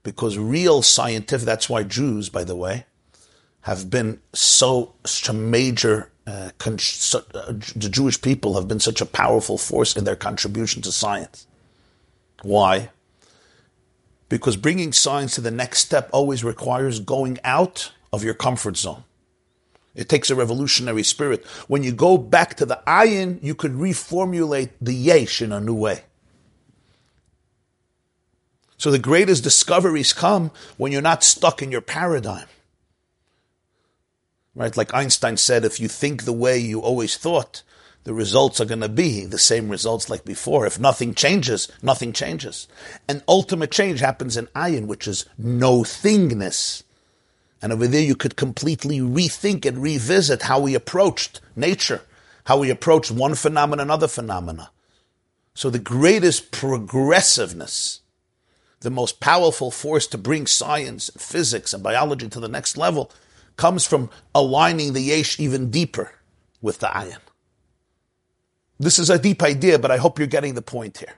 [0.02, 2.84] Because real scientific, that's why Jews, by the way,
[3.62, 8.80] have been so such a major uh, con- so, uh, the Jewish people have been
[8.80, 11.46] such a powerful force in their contribution to science.
[12.42, 12.90] Why?
[14.28, 19.04] Because bringing science to the next step always requires going out of your comfort zone.
[19.94, 21.44] It takes a revolutionary spirit.
[21.68, 25.74] When you go back to the ayin, you could reformulate the yesh in a new
[25.74, 26.04] way.
[28.78, 32.46] So the greatest discoveries come when you're not stuck in your paradigm.
[34.54, 34.76] Right?
[34.76, 37.62] Like Einstein said, if you think the way you always thought,
[38.04, 40.66] the results are going to be the same results like before.
[40.66, 42.66] If nothing changes, nothing changes.
[43.08, 46.82] And ultimate change happens in ayin, which is no thingness.
[47.62, 52.02] And over there, you could completely rethink and revisit how we approached nature,
[52.44, 54.70] how we approached one phenomenon, another phenomena.
[55.54, 58.00] So the greatest progressiveness,
[58.80, 63.12] the most powerful force to bring science physics and biology to the next level
[63.56, 66.12] comes from aligning the yesh even deeper
[66.60, 67.18] with the ayin.
[68.78, 71.14] This is a deep idea, but I hope you're getting the point here.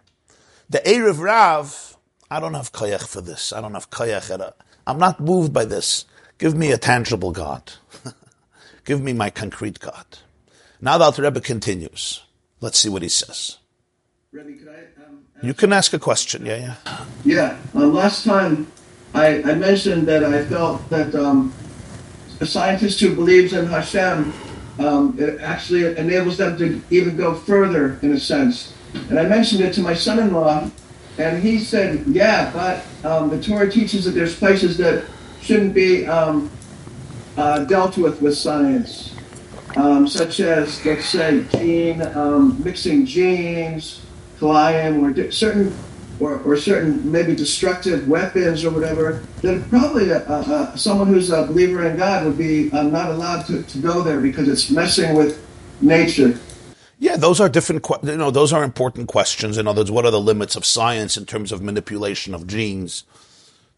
[0.69, 1.97] The Erev Rav,
[2.31, 3.53] I don't have koyach for this.
[3.53, 3.89] I don't have
[4.41, 4.55] a,
[4.87, 6.05] I'm not moved by this.
[6.39, 7.73] Give me a tangible God.
[8.85, 10.05] Give me my concrete God.
[10.81, 12.23] Now the Alter Rebbe continues.
[12.61, 13.59] Let's see what he says.
[14.33, 16.45] Rebbe, could I, um, You can ask a question.
[16.45, 17.05] Yeah, yeah.
[17.25, 17.59] Yeah.
[17.75, 18.67] Uh, last time
[19.15, 21.55] I, I mentioned that I felt that um,
[22.45, 24.33] a scientist who believes in Hashem,
[24.79, 28.75] um, it actually enables them to even go further in a sense.
[29.09, 30.71] And I mentioned it to my son-in-law,
[31.19, 35.05] and he said, "Yeah, but um, the Torah teaches that there's places that
[35.41, 36.51] shouldn't be um,
[37.37, 39.15] uh, dealt with with science,
[39.77, 44.05] um, such as, let's say, gene um, mixing genes,
[44.39, 45.73] kilayim, or certain
[46.21, 51.31] or, or certain maybe destructive weapons or whatever, then probably a, a, a, someone who's
[51.31, 54.71] a believer in God would be um, not allowed to, to go there because it's
[54.71, 55.45] messing with
[55.81, 56.39] nature.
[56.99, 57.87] Yeah, those are different.
[58.03, 59.59] You know, those are important questions.
[59.59, 63.05] In other words, what are the limits of science in terms of manipulation of genes?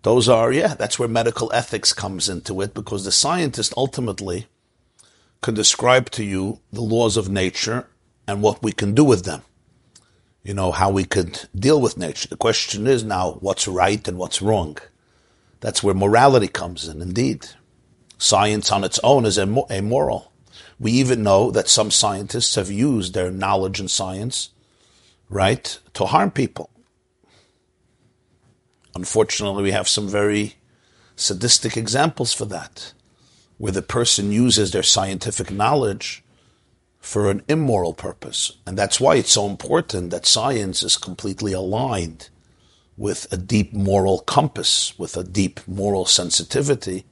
[0.02, 4.46] Those are, yeah, that's where medical ethics comes into it because the scientist ultimately
[5.42, 7.88] can describe to you the laws of nature
[8.28, 9.42] and what we can do with them.
[10.46, 12.28] You know, how we could deal with nature.
[12.28, 14.78] The question is now what's right and what's wrong.
[15.58, 17.48] That's where morality comes in, indeed.
[18.16, 20.30] Science on its own is amoral.
[20.78, 24.50] We even know that some scientists have used their knowledge in science,
[25.28, 26.70] right, to harm people.
[28.94, 30.54] Unfortunately, we have some very
[31.16, 32.92] sadistic examples for that,
[33.58, 36.22] where the person uses their scientific knowledge
[37.06, 38.50] for an immoral purpose.
[38.66, 42.30] And that's why it's so important that science is completely aligned
[42.96, 47.04] with a deep moral compass, with a deep moral sensitivity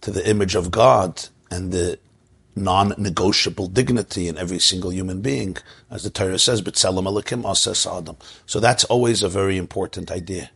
[0.00, 1.98] to the image of God and the
[2.56, 5.58] non-negotiable dignity in every single human being,
[5.90, 10.50] as the Torah says, "B'tzelem Elokim asas Adam." So that's always a very important idea,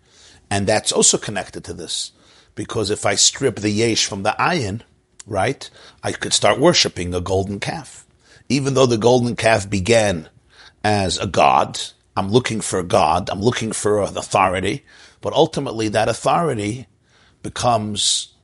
[0.48, 2.12] and that's also connected to this,
[2.54, 4.80] because if I strip the yesh from the ayin,
[5.26, 5.68] right,
[6.02, 8.06] I could start worshiping a golden calf,
[8.48, 10.28] even though the golden calf began
[10.84, 11.80] as a god.
[12.16, 13.30] I'm looking for God.
[13.30, 14.84] I'm looking for an authority,
[15.20, 16.86] but ultimately that authority
[17.42, 18.34] becomes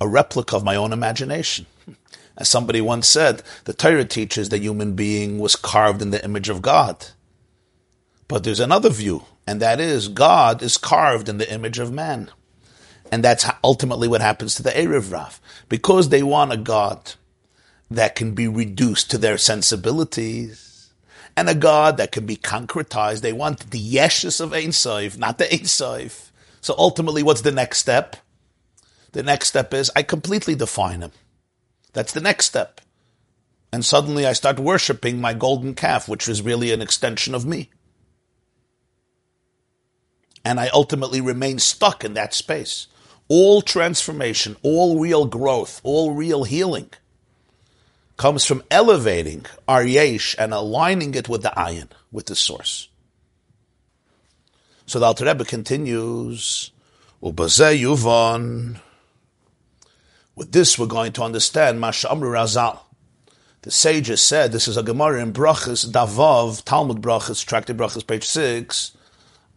[0.00, 1.66] a replica of my own imagination.
[2.36, 6.48] As somebody once said, the Torah teaches that human being was carved in the image
[6.48, 7.06] of God.
[8.26, 12.30] But there's another view and that is God is carved in the image of man.
[13.10, 15.40] And that's ultimately what happens to the Erev Rav.
[15.68, 17.14] Because they want a God
[17.94, 20.92] that can be reduced to their sensibilities,
[21.36, 23.20] and a God that can be concretized.
[23.20, 26.32] They want the Yeshus of Ein Sof, not the Ein Sof.
[26.60, 28.16] So ultimately, what's the next step?
[29.12, 31.12] The next step is I completely define him.
[31.92, 32.80] That's the next step.
[33.72, 37.70] And suddenly I start worshiping my golden calf, which is really an extension of me.
[40.44, 42.88] And I ultimately remain stuck in that space.
[43.28, 46.90] All transformation, all real growth, all real healing
[48.22, 52.88] comes from elevating our yesh and aligning it with the ayin, with the source.
[54.86, 56.70] So the Alter Rebbe continues,
[57.20, 58.78] Ubazeh yuvon.
[60.36, 62.78] With this, we're going to understand Masha Amru Razal.
[63.62, 68.24] The sages said, this is a Gemara in Brachas, Davav, Talmud Brachas, Tractate Brachas, page
[68.24, 68.96] 6,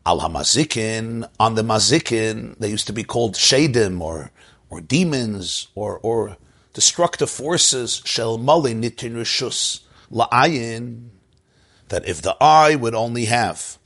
[0.08, 4.32] Al Hamazikin, on the Mazikin, they used to be called Shadim, or,
[4.72, 6.38] or demons, or, or
[6.76, 9.80] destructive forces, Shel Mali Nitin Rishus,
[10.12, 11.08] La'ayin,
[11.88, 13.80] that if the eye would only have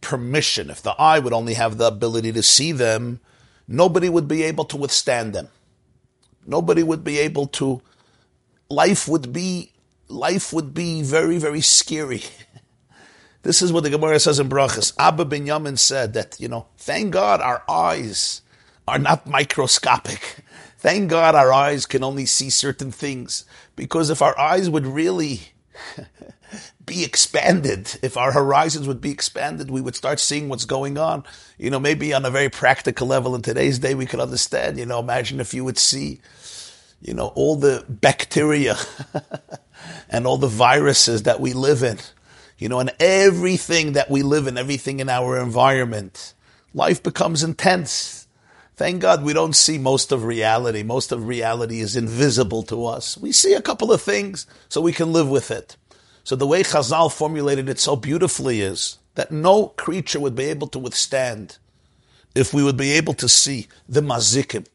[0.00, 3.20] permission, if the eye would only have the ability to see them,
[3.66, 5.48] nobody would be able to withstand them.
[6.46, 7.82] Nobody would be able to.
[8.70, 9.72] Life would be
[10.08, 12.22] life would be very very scary.
[13.42, 14.92] this is what the Gemara says in Brachas.
[14.98, 18.42] Abba Binyamin said that you know, thank God our eyes
[18.86, 20.44] are not microscopic.
[20.80, 23.44] Thank God our eyes can only see certain things
[23.76, 25.40] because if our eyes would really
[26.86, 31.22] be expanded, if our horizons would be expanded, we would start seeing what's going on.
[31.58, 34.78] You know, maybe on a very practical level in today's day, we could understand.
[34.78, 36.22] You know, imagine if you would see,
[37.02, 38.76] you know, all the bacteria
[40.08, 41.98] and all the viruses that we live in,
[42.56, 46.32] you know, and everything that we live in, everything in our environment.
[46.72, 48.19] Life becomes intense.
[48.80, 50.82] Thank God we don't see most of reality.
[50.82, 53.18] Most of reality is invisible to us.
[53.18, 55.76] We see a couple of things so we can live with it.
[56.24, 60.66] So the way Chazal formulated it so beautifully is that no creature would be able
[60.68, 61.58] to withstand
[62.34, 64.66] if we would be able to see the mazikim,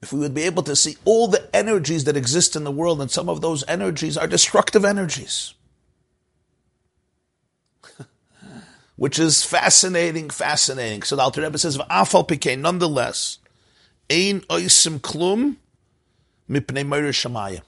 [0.00, 3.00] if we would be able to see all the energies that exist in the world,
[3.00, 5.54] and some of those energies are destructive energies.
[8.98, 11.04] Which is fascinating, fascinating.
[11.04, 13.38] So the Alter Rebbe says, "Afal pikein." Nonetheless,
[14.10, 15.56] ein oisim klum
[16.50, 17.62] mipnei shamayim.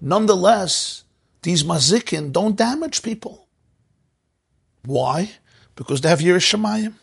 [0.00, 1.04] Nonetheless,
[1.42, 3.46] these mazikin don't damage people.
[4.84, 5.32] Why?
[5.74, 6.94] Because they have Yiras Shamayim.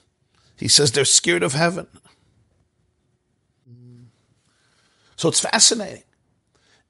[0.57, 1.87] He says they're scared of heaven.
[5.17, 6.03] So it's fascinating.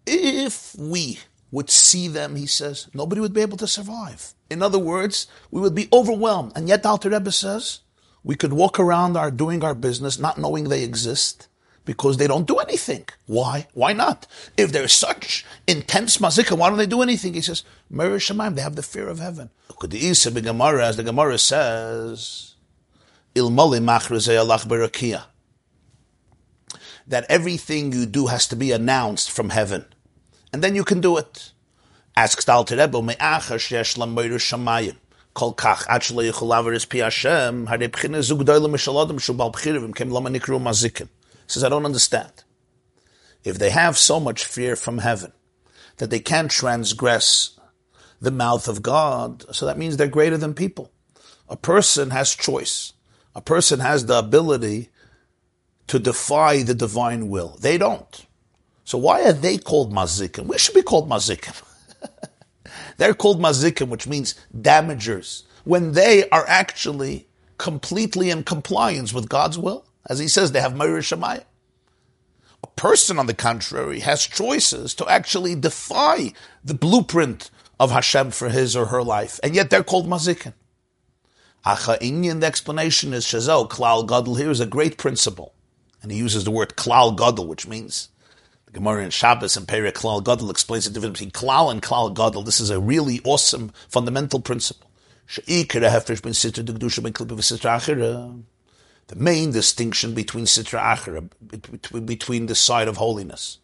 [0.08, 1.20] If we
[1.52, 4.34] would see them, he says, nobody would be able to survive.
[4.50, 6.52] In other words, we would be overwhelmed.
[6.56, 7.80] And yet, Alter Rebbe says,
[8.24, 11.48] we could walk around our doing our business, not knowing they exist,
[11.86, 13.06] because they don't do anything.
[13.28, 13.68] Why?
[13.74, 14.28] Why not?
[14.58, 17.36] If there's such intense mazika, why don't they do anything?
[17.36, 19.52] He says, Meir Shemaim, they have the fear of heaven.
[19.70, 22.56] As the Gemara says,
[27.08, 29.86] that everything you do has to be announced from heaven.
[30.56, 31.52] And then you can do it.
[32.16, 34.96] Asks Alter Rebbe, me'achar shesh lamoyer shamayim.
[35.34, 40.30] Kol kach actually yichulaver is pi Hashem, hare b'chine zug doyle shubal b'chirivim kem lama
[40.30, 41.10] nikru mazikin
[41.46, 42.46] says, I don't understand.
[43.44, 45.34] If they have so much fear from heaven
[45.98, 47.60] that they can't transgress
[48.22, 50.90] the mouth of God, so that means they're greater than people.
[51.50, 52.94] A person has choice.
[53.36, 54.88] A person has the ability
[55.88, 57.58] to defy the divine will.
[57.60, 58.25] They don't.
[58.86, 60.46] So why are they called mazikim?
[60.46, 61.62] We should be called mazikim.
[62.98, 69.58] They're called mazikim, which means damagers, when they are actually completely in compliance with God's
[69.58, 69.86] will.
[70.08, 71.02] As he says, they have Meir.
[72.64, 76.34] A person, on the contrary, has choices to actually defy
[76.64, 80.54] the blueprint of Hashem for his or her life, and yet they're called mazikin.
[81.66, 84.36] Acha Inyan, the explanation is Shazel, Klal Gadol.
[84.36, 85.54] Here is a great principle.
[86.04, 88.10] And he uses the word Klal Gadol, which means
[88.76, 92.44] Gemara in Shabbos and Perek Klal Gadol explains the difference between Klal and Klal Gadol.
[92.44, 94.92] This is a really awesome fundamental principle
[99.08, 103.60] the main distinction between Sitra Achra, between the side of holiness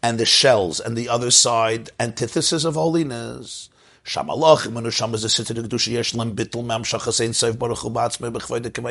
[0.00, 3.68] and the shells and the other side, antithesis of holiness.
[4.16, 5.38] And is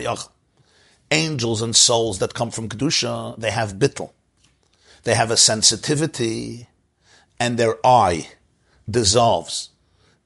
[0.05, 0.29] the.
[1.13, 4.11] Angels and souls that come from Kedusha, they have bittel.
[5.03, 6.67] They have a sensitivity
[7.39, 8.29] and their eye
[8.89, 9.69] dissolves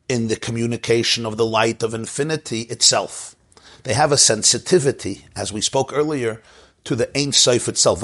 [0.09, 3.35] in the communication of the light of infinity itself.
[3.83, 6.41] They have a sensitivity, as we spoke earlier,
[6.83, 8.01] to the Ein Sof itself.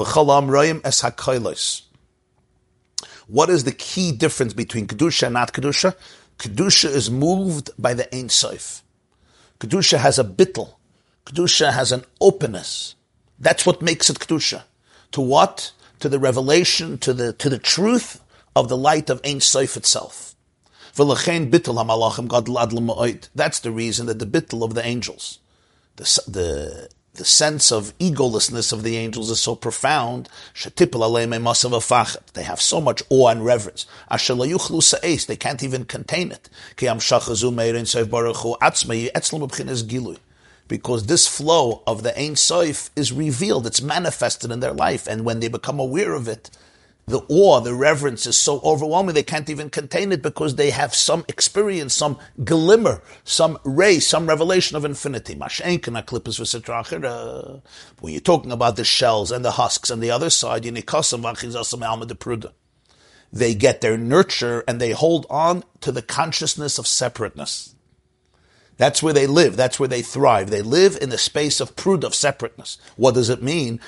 [3.28, 5.94] What is the key difference between Kedusha and not Kedusha?
[6.38, 8.82] Kedusha is moved by the Ein Sof.
[9.60, 10.74] Kedusha has a bittel.
[11.26, 12.94] Kedusha has an openness.
[13.38, 14.62] That's what makes it Kedusha.
[15.12, 15.72] To what?
[16.02, 18.20] To the revelation, to the, to the truth
[18.56, 20.34] of the light of Ein Sof itself.
[20.96, 21.14] That's
[23.60, 25.38] the reason that the bittel of the angels,
[25.94, 30.28] the, the, the sense of egolessness of the angels is so profound.
[32.34, 33.86] They have so much awe and reverence.
[34.10, 36.48] They can't even contain it.
[40.68, 45.24] Because this flow of the Ein Sof is revealed, it's manifested in their life, and
[45.24, 46.50] when they become aware of it,
[47.04, 50.94] the awe, the reverence is so overwhelming they can't even contain it because they have
[50.94, 55.34] some experience, some glimmer, some ray, some revelation of infinity.
[55.34, 55.50] When
[58.04, 60.62] you're talking about the shells and the husks and the other side,
[63.32, 67.71] they get their nurture and they hold on to the consciousness of separateness.
[68.76, 69.56] That's where they live.
[69.56, 70.50] That's where they thrive.
[70.50, 72.78] They live in the space of prud, of separateness.
[72.96, 73.80] What does it mean?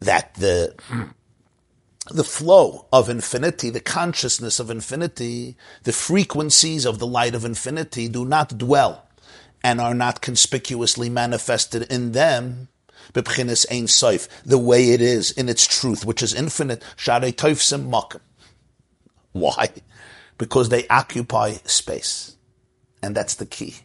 [0.00, 0.74] That the,
[2.10, 8.08] the flow of infinity, the consciousness of infinity, the frequencies of the light of infinity
[8.08, 9.06] do not dwell
[9.62, 12.68] and are not conspicuously manifested in them
[13.12, 16.82] the way it is in its truth, which is infinite.
[19.32, 19.68] Why?
[20.36, 22.36] Because they occupy space.
[23.02, 23.76] And that's the key.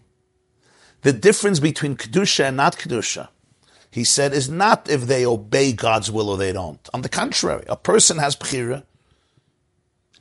[1.01, 3.29] The difference between Kedusha and not Kedusha,
[3.91, 6.89] he said, is not if they obey God's will or they don't.
[6.93, 8.83] On the contrary, a person has Bechira,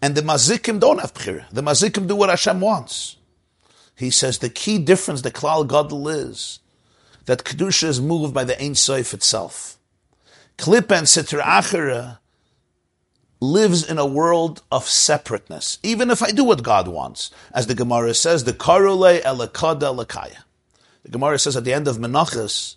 [0.02, 1.48] and the Mazikim don't have Bechira.
[1.50, 3.16] The Mazikim do what Hashem wants.
[3.96, 6.58] He says the key difference, the Klal Gadol is
[7.26, 9.78] that Kedusha is moved by the Ein Sof itself.
[10.58, 12.18] Klip and Sitra Achra
[13.42, 17.32] lives in a world of separateness, even if I do what God wants.
[17.52, 20.44] As the Gemara says, the karule elakada lakaya.
[21.02, 22.76] The Gemara says at the end of Menachos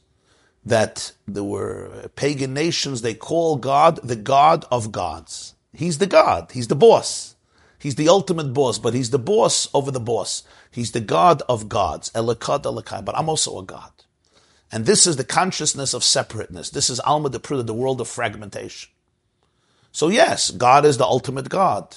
[0.65, 5.53] that there were pagan nations, they call God the God of gods.
[5.71, 7.35] He's the God, He's the boss.
[7.77, 10.41] He's the ultimate boss, but He's the boss over the boss.
[10.71, 13.91] He's the God of gods, elakada lakaya, but I'm also a God.
[14.71, 16.71] And this is the consciousness of separateness.
[16.71, 18.89] This is Alma de Pruda, the world of fragmentation.
[19.95, 21.95] So yes, God is the ultimate God.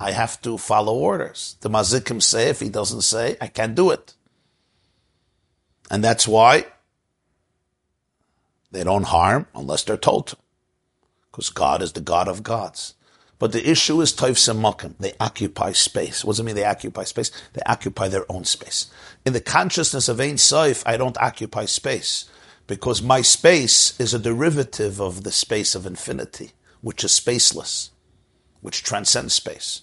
[0.00, 1.54] I have to follow orders.
[1.60, 4.14] The mazikim say, if he doesn't say, I can't do it.
[5.88, 6.66] And that's why
[8.72, 10.36] they don't harm unless they're told to.
[11.30, 12.94] Because God is the God of gods.
[13.38, 14.96] But the issue is Taif Makim.
[14.98, 16.24] They occupy space.
[16.24, 17.30] What does it mean they occupy space?
[17.52, 18.90] They occupy their own space.
[19.24, 22.24] In the consciousness of Ein Saif, I don't occupy space.
[22.66, 27.90] Because my space is a derivative of the space of infinity which is spaceless,
[28.60, 29.82] which transcends space.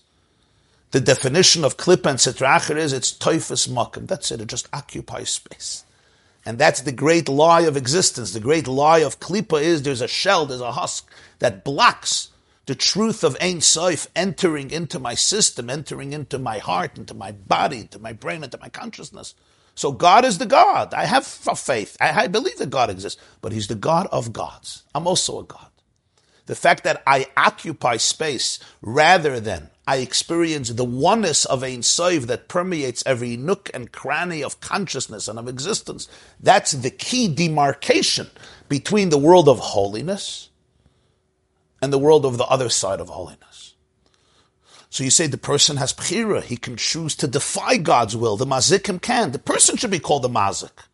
[0.91, 4.07] The definition of klippa and sitra achra is it's toifus makim.
[4.07, 4.41] That's it.
[4.41, 5.83] It just occupies space.
[6.45, 8.31] And that's the great lie of existence.
[8.31, 12.29] The great lie of klippa is there's a shell, there's a husk that blocks
[12.65, 17.31] the truth of Ein Sof entering into my system, entering into my heart, into my
[17.31, 19.35] body, into my brain, into my consciousness.
[19.75, 20.93] So God is the God.
[20.93, 21.97] I have faith.
[21.99, 24.83] I believe that God exists, but He's the God of gods.
[24.95, 25.67] I'm also a God.
[26.45, 32.23] The fact that I occupy space rather than I experience the oneness of Ein Sof
[32.27, 36.07] that permeates every nook and cranny of consciousness and of existence.
[36.39, 38.29] That's the key demarcation
[38.67, 40.49] between the world of holiness
[41.81, 43.75] and the world of the other side of holiness.
[44.89, 48.37] So you say the person has bechira, he can choose to defy God's will.
[48.37, 49.31] The mazikim can.
[49.31, 50.85] The person should be called the mazik.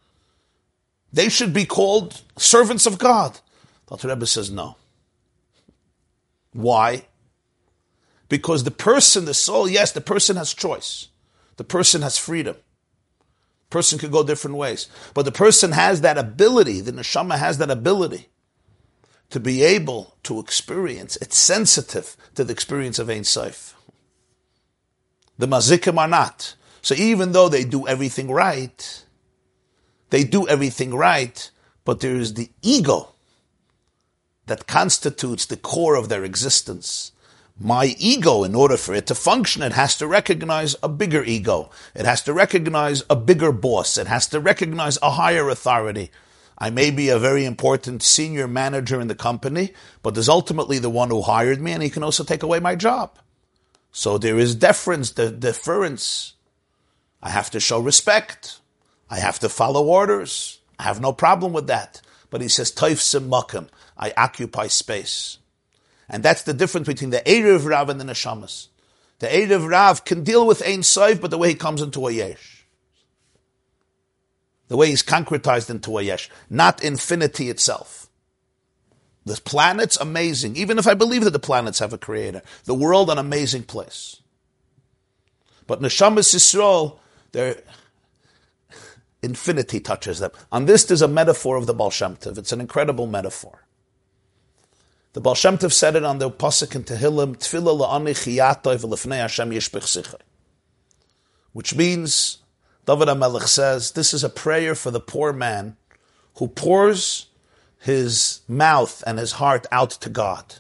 [1.14, 3.40] They should be called servants of God.
[3.88, 4.78] The Rebbe says no.
[6.54, 7.06] Why?
[8.30, 11.10] Because the person, the soul, yes, the person has choice.
[11.58, 12.56] The person has freedom.
[13.70, 14.88] Person could go different ways.
[15.14, 18.28] But the person has that ability, the neshama has that ability
[19.30, 21.18] to be able to experience.
[21.22, 23.76] It's sensitive to the experience of Ein Sof.
[25.38, 26.56] The mazikim are not.
[26.82, 29.06] So even though they do everything right,
[30.10, 31.50] they do everything right,
[31.86, 33.11] but there is the ego
[34.52, 37.14] that constitutes the core of their existence.
[37.58, 41.70] My ego, in order for it to function, it has to recognize a bigger ego.
[41.96, 43.98] It has to recognize a bigger boss.
[43.98, 46.12] It has to recognize a higher authority.
[46.58, 49.72] I may be a very important senior manager in the company,
[50.04, 52.76] but there's ultimately the one who hired me and he can also take away my
[52.76, 53.18] job.
[53.94, 56.34] So there is deference, the deference.
[57.24, 58.60] I have to show respect.
[59.10, 60.60] I have to follow orders.
[60.78, 62.02] I have no problem with that.
[62.30, 63.70] But he says, Taif Makim,
[64.02, 65.38] I occupy space.
[66.10, 68.68] And that's the difference between the Erev Rav and the Neshamas.
[69.20, 72.12] The Erev Rav can deal with Ein Saif, but the way he comes into a
[72.12, 72.66] Yesh.
[74.68, 78.10] The way he's concretized into a Yesh, not infinity itself.
[79.26, 82.42] The planet's amazing, even if I believe that the planets have a creator.
[82.66, 84.18] The world, an amazing place.
[85.68, 86.98] But Neshamas Yisrael,
[87.32, 87.62] their
[89.22, 90.32] infinity touches them.
[90.52, 92.38] On this, there's a metaphor of the Baal Shem Tov.
[92.40, 93.66] It's an incredible metaphor.
[95.14, 99.18] The Baal Shem Tov said it on the Pasuk in Tehillim, Tfilah la'ani chiyatoi v'lefnei
[99.18, 100.22] Hashem yishbich sichai.
[101.52, 102.38] Which means,
[102.86, 105.76] David HaMelech says, this is a prayer for the poor man
[106.36, 107.28] who pours
[107.78, 110.56] his mouth and his heart out to God.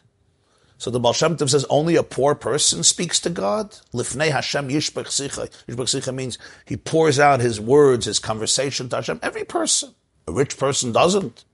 [0.77, 3.77] So the Baal Shem Tov says only a poor person speaks to God.
[3.93, 5.05] Lifnei Hashem yishbech.
[5.05, 9.19] Yishbech sicha means he pours out his words, his conversation to Hashem.
[9.21, 9.93] Every person.
[10.27, 11.45] A rich person doesn't.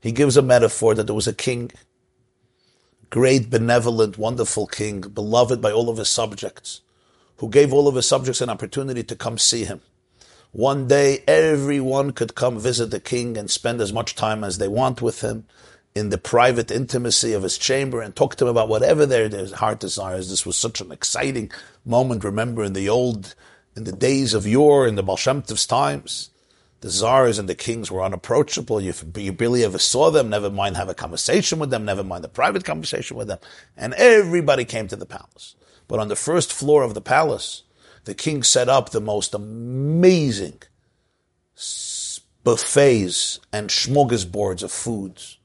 [0.00, 1.70] He gives a metaphor that there was a king
[3.10, 6.82] great, benevolent, wonderful king, beloved by all of his subjects,
[7.38, 9.80] who gave all of his subjects an opportunity to come see him.
[10.52, 14.68] One day, everyone could come visit the king and spend as much time as they
[14.68, 15.46] want with him
[15.98, 19.80] in the private intimacy of his chamber and talk to him about whatever their, heart
[19.80, 20.30] desires.
[20.30, 21.50] This was such an exciting
[21.84, 22.24] moment.
[22.24, 23.34] Remember, in the old,
[23.76, 26.30] in the days of yore, in the Baal times,
[26.80, 28.80] the czars and the kings were unapproachable.
[28.80, 32.24] You, you barely ever saw them, never mind have a conversation with them, never mind
[32.24, 33.38] a private conversation with them.
[33.76, 35.56] And everybody came to the palace.
[35.88, 37.64] But on the first floor of the palace,
[38.04, 40.62] the king set up the most amazing
[42.44, 45.37] buffets and smorgasbords of foods.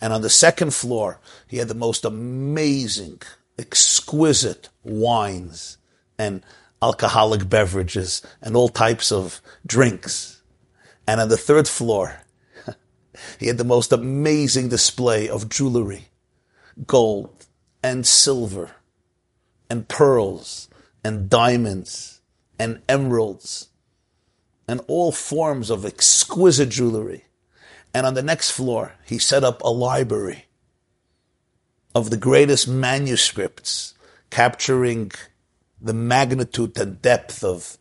[0.00, 3.20] And on the second floor, he had the most amazing,
[3.58, 5.76] exquisite wines
[6.18, 6.42] and
[6.82, 10.42] alcoholic beverages and all types of drinks.
[11.06, 12.20] And on the third floor,
[13.38, 16.08] he had the most amazing display of jewelry,
[16.86, 17.46] gold
[17.82, 18.70] and silver
[19.68, 20.68] and pearls
[21.04, 22.20] and diamonds
[22.58, 23.68] and emeralds
[24.66, 27.24] and all forms of exquisite jewelry.
[27.92, 30.46] And on the next floor, he set up a library
[31.94, 33.94] of the greatest manuscripts
[34.30, 35.10] capturing
[35.80, 37.78] the magnitude and depth of,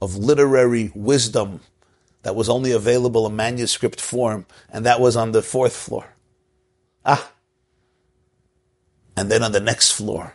[0.00, 1.60] of literary wisdom
[2.22, 6.14] that was only available in manuscript form, and that was on the fourth floor.
[7.04, 7.32] Ah.
[9.16, 10.34] And then on the next floor,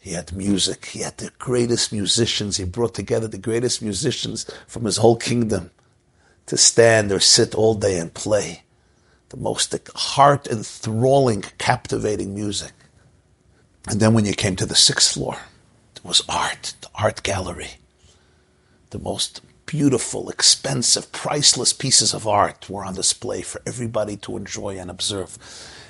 [0.00, 0.86] he had music.
[0.86, 2.56] He had the greatest musicians.
[2.56, 5.70] He brought together the greatest musicians from his whole kingdom
[6.48, 8.62] to stand or sit all day and play
[9.28, 12.72] the most heart enthralling, captivating music.
[13.86, 15.38] And then when you came to the sixth floor,
[15.94, 17.72] it was art, the art gallery,
[18.90, 24.78] the most beautiful, expensive, priceless pieces of art were on display for everybody to enjoy
[24.78, 25.36] and observe.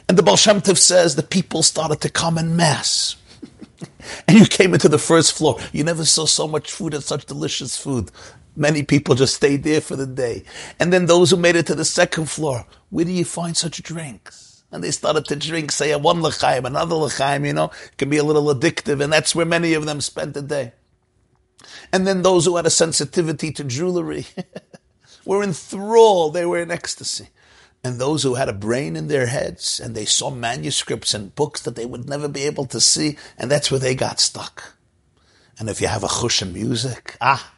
[0.09, 3.17] And the Baal says the people started to come in mass.
[4.29, 5.59] and you came into the first floor.
[5.73, 8.11] You never saw so much food and such delicious food.
[8.59, 10.43] Many people just stayed there for the day.
[10.81, 13.81] And then those who made it to the second floor, where do you find such
[13.85, 14.65] drinks?
[14.73, 18.17] And they started to drink, say, one l'chaim, another l'chaim, you know, it can be
[18.17, 20.73] a little addictive, and that's where many of them spent the day.
[21.93, 24.27] And then those who had a sensitivity to jewelry
[25.25, 27.29] were enthralled, they were in ecstasy.
[27.85, 31.63] And those who had a brain in their heads and they saw manuscripts and books
[31.63, 34.75] that they would never be able to see, and that's where they got stuck.
[35.61, 37.55] And if you have a chush music, ah,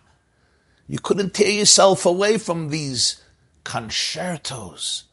[0.91, 3.23] you couldn't tear yourself away from these
[3.65, 5.05] concertos,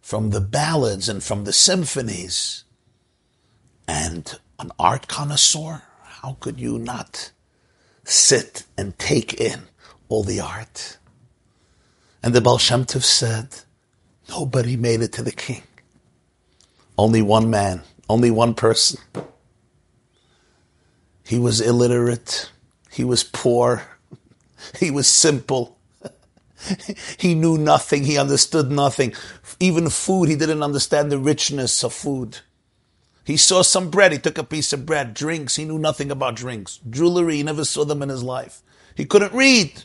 [0.00, 2.64] from the ballads and from the symphonies.
[3.86, 7.32] And an art connoisseur, how could you not
[8.04, 9.64] sit and take in
[10.08, 10.98] all the art.
[12.22, 13.48] And the Baal Shem Tov said,
[14.28, 15.62] nobody made it to the king.
[16.96, 19.00] Only one man, only one person.
[21.26, 22.50] He was illiterate.
[22.90, 23.82] He was poor.
[24.78, 25.78] He was simple.
[27.18, 28.04] he knew nothing.
[28.04, 29.14] He understood nothing.
[29.60, 32.38] Even food, he didn't understand the richness of food.
[33.24, 35.14] He saw some bread, he took a piece of bread.
[35.14, 36.78] Drinks, he knew nothing about drinks.
[36.88, 38.62] Jewelry, he never saw them in his life.
[38.94, 39.84] He couldn't read.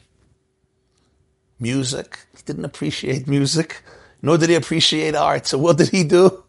[1.57, 3.81] Music, he didn't appreciate music,
[4.21, 5.47] nor did he appreciate art.
[5.47, 6.43] So what did he do?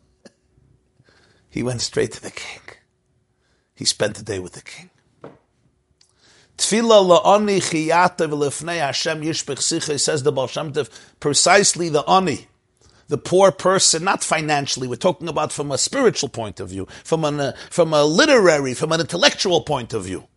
[1.49, 2.61] He went straight to the king.
[3.74, 4.89] He spent the day with the king.
[6.61, 12.48] Tefillah la'ani chiyata v'lefnei Hashem yishpech sicha, says the Baal Shem Tov, precisely the ani,
[13.08, 17.24] the poor person, not financially, we're talking about from a spiritual point of view, from,
[17.24, 20.28] an, uh, from a literary, from an intellectual point of view.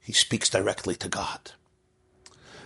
[0.00, 1.52] He speaks directly to God.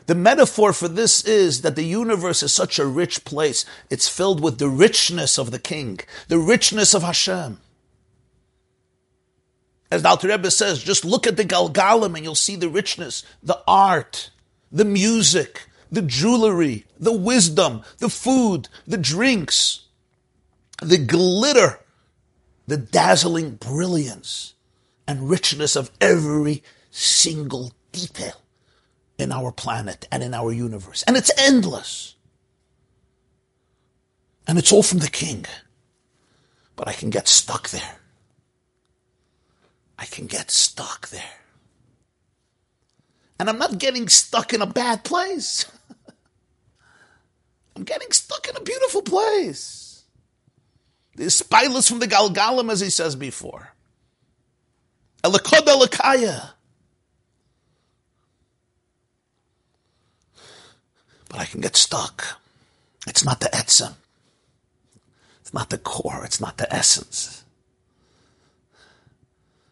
[0.06, 3.66] The metaphor for this is that the universe is such a rich place.
[3.90, 7.60] It's filled with the richness of the king, the richness of Hashem.
[9.90, 13.24] As the Alter Rebbe says, just look at the Galgalim and you'll see the richness,
[13.42, 14.30] the art,
[14.70, 19.86] the music, the jewelry, the wisdom, the food, the drinks,
[20.80, 21.80] the glitter,
[22.68, 24.54] the dazzling brilliance
[25.08, 28.40] and richness of every single detail
[29.18, 31.02] in our planet and in our universe.
[31.02, 32.14] And it's endless.
[34.46, 35.46] And it's all from the king.
[36.76, 37.99] But I can get stuck there.
[40.00, 41.22] I can get stuck there.
[43.38, 45.70] And I'm not getting stuck in a bad place.
[47.76, 50.04] I'm getting stuck in a beautiful place.
[51.16, 53.72] The spilus from the Galgalim, as he says before.
[55.22, 56.52] Elikod Elikaya.
[61.28, 62.40] But I can get stuck.
[63.06, 63.94] It's not the etzem.
[65.42, 66.24] It's not the core.
[66.24, 67.44] It's not the essence.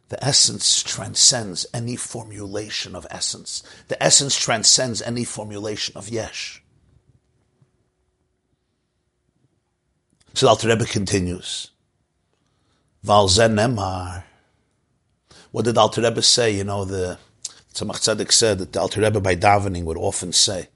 [0.09, 3.63] The essence transcends any formulation of essence.
[3.89, 6.63] The essence transcends any formulation of yesh.
[10.35, 11.71] So the Alter Rebbe continues.
[13.03, 13.35] What
[15.65, 16.53] did Alter Rebbe say?
[16.53, 17.19] You know, the
[17.75, 20.69] Tzemach Tzedek said that the Alter Rebbe by davening would often say,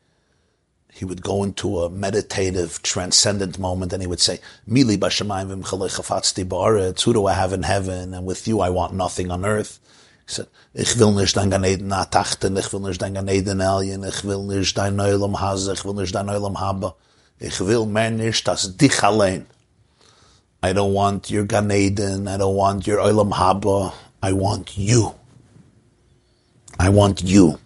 [0.95, 7.03] he would go into a meditative, transcendent moment, and he would say, "Mili b'shamayim v'mchalei.
[7.03, 8.13] Who do I have in heaven?
[8.13, 9.81] And with you, I want nothing on earth."
[10.27, 12.59] He said, "Ich will nicht dein Ganeden atachten.
[12.59, 14.05] Ich will nicht dein Ganeden elien.
[14.07, 15.73] Ich will nicht dein Neulam haze.
[15.73, 16.95] Ich will nicht dein Neulam habe.
[17.41, 19.47] Ich will mehr nicht das dich allein.
[20.63, 22.29] I don't want your Ganeden.
[22.29, 23.95] I don't want your Olam haba.
[24.23, 25.15] I want you.
[26.79, 27.59] I want you."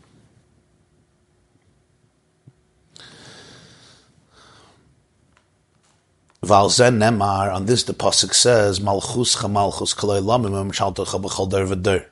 [6.47, 12.05] Valzen Nemar, on this the Pasuk says, Malchus Chamalchus Lamimim Shaltacha B'chal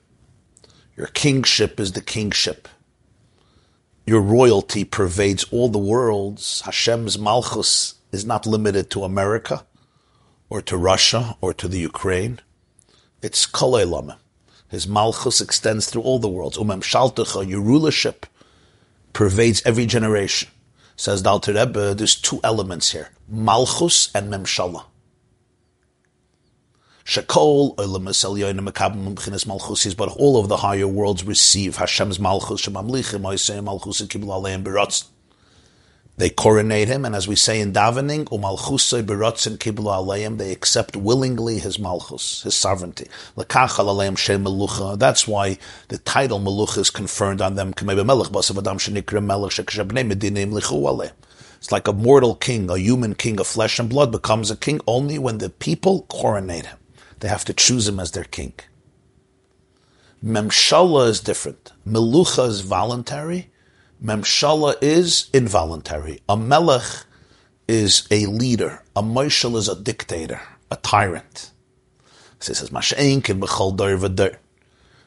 [0.97, 2.67] Your kingship is the kingship.
[4.05, 6.63] Your royalty pervades all the worlds.
[6.63, 9.65] Hashem's Malchus is not limited to America,
[10.51, 12.41] or to Russia, or to the Ukraine.
[13.23, 14.17] It's Kolei Lamim.
[14.69, 16.59] His Malchus extends through all the worlds.
[16.59, 18.27] Umem Shaltacha, your rulership
[19.13, 20.49] pervades every generation.
[20.97, 23.11] Says the Alter Rebbe, there's two elements here.
[23.29, 24.85] Malchus and Memshala.
[27.05, 32.63] Shekol Ulama, Salyna, Mikab, Mumchhin's Malchusis, but all of the higher worlds receive Hashem's Malchus,
[32.63, 35.09] Shemamlichim, Malchus, Kibul Aleim Beratzin.
[36.17, 40.95] They coronate him, and as we say in davening, umalchusay beratzin kiblu aleim, they accept
[40.95, 43.09] willingly his malchus, his sovereignty.
[43.37, 44.97] Lakachal aleim shem melucha.
[44.97, 45.59] That's why
[45.89, 47.73] the title melucha is conferred on them.
[51.65, 54.83] It's like a mortal king, a human king of flesh and blood becomes a king
[54.87, 56.77] only when the people coronate him.
[57.21, 58.53] They have to choose him as their king.
[60.23, 61.73] Memshala is different.
[61.89, 63.51] Melucha is voluntary.
[64.05, 66.21] Memshala is involuntary.
[66.29, 67.07] A melech
[67.67, 68.83] is a leader.
[68.95, 71.51] A moshel is a dictator, a tyrant.
[72.41, 72.69] So it says,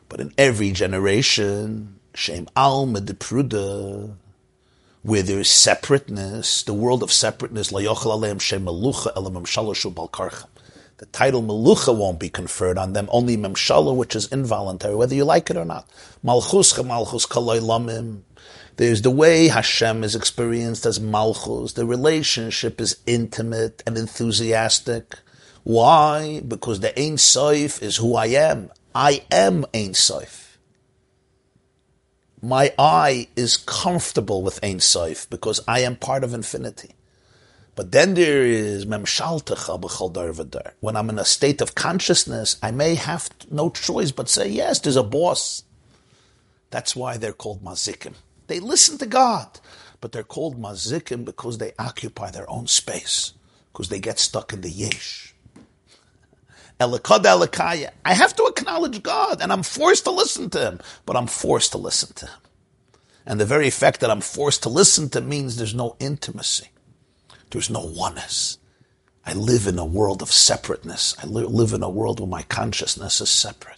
[0.09, 4.17] But in every generation, shem al medepruda,
[5.07, 7.69] where there is separateness, the world of separateness.
[7.69, 7.79] The
[11.13, 15.49] title Melucha won't be conferred on them, only Memshala, which is involuntary, whether you like
[15.49, 15.89] it or not.
[16.21, 17.25] Malchus Malchus.
[18.75, 21.71] There's the way Hashem is experienced as Malchus.
[21.71, 25.19] The relationship is intimate and enthusiastic.
[25.63, 26.41] Why?
[26.45, 28.71] Because the Ein Sof is who I am.
[28.93, 30.46] I am Ein Sof.
[32.41, 36.91] My eye is comfortable with Ein Sof because I am part of infinity.
[37.75, 42.71] But then there is memshaltecha b'chol dar When I'm in a state of consciousness, I
[42.71, 45.63] may have no choice but say, yes, there's a boss.
[46.69, 48.13] That's why they're called mazikim.
[48.47, 49.59] They listen to God,
[49.99, 53.33] but they're called mazikim because they occupy their own space,
[53.71, 55.35] because they get stuck in the yesh.
[56.79, 61.71] I have to acknowledge God, and I'm forced to listen to Him, but I'm forced
[61.71, 62.39] to listen to Him.
[63.25, 66.69] And the very fact that I'm forced to listen to means there's no intimacy.
[67.49, 68.57] There's no oneness.
[69.25, 71.15] I live in a world of separateness.
[71.21, 73.77] I live in a world where my consciousness is separate.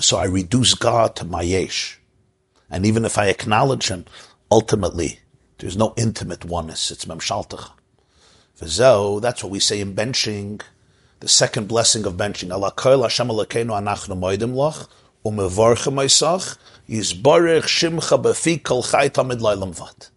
[0.00, 2.00] So I reduce God to my yesh.
[2.68, 4.06] And even if I acknowledge him,
[4.50, 5.20] ultimately,
[5.58, 6.90] there's no intimate oneness.
[6.90, 7.70] It's memshaltach.
[8.60, 10.60] V'zo, that's what we say in benching,
[11.20, 12.52] the second blessing of benching.
[12.52, 14.88] Allah koil Hashem alakeinu anachnu moedim loch,
[15.24, 16.56] umevorchem oisach,
[16.88, 19.40] yizborech shimcha befi kol chai tamid
[19.74, 20.10] vat.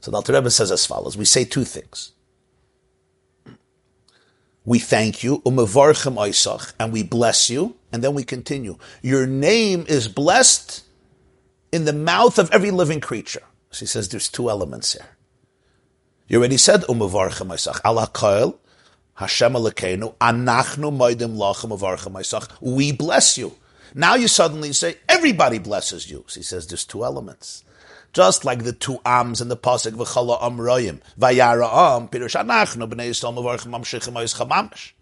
[0.00, 1.16] So the Alter Rebbe says as follows.
[1.16, 2.12] We say two things.
[4.64, 8.76] We thank you, umevorchem oisach, and we bless you, and then we continue.
[9.00, 10.84] Your name is blessed
[11.72, 13.42] in the mouth of every living creature.
[13.70, 15.06] So he says there's two elements here.
[16.30, 17.80] You already said umavarchem Isach.
[17.84, 18.58] Allah koil
[19.14, 22.50] Hashem Elokeinu anachnu moedim lachem uvarchem Isach.
[22.60, 23.54] We bless you.
[23.94, 26.24] Now you suddenly say everybody blesses you.
[26.26, 27.64] So he says there's two elements.
[28.12, 33.08] Just like the two ams in the pasuk v'chala amroyim vayara am pirush anachnu bnei
[33.08, 34.92] Yisrael mavarchem mamshichem mamish.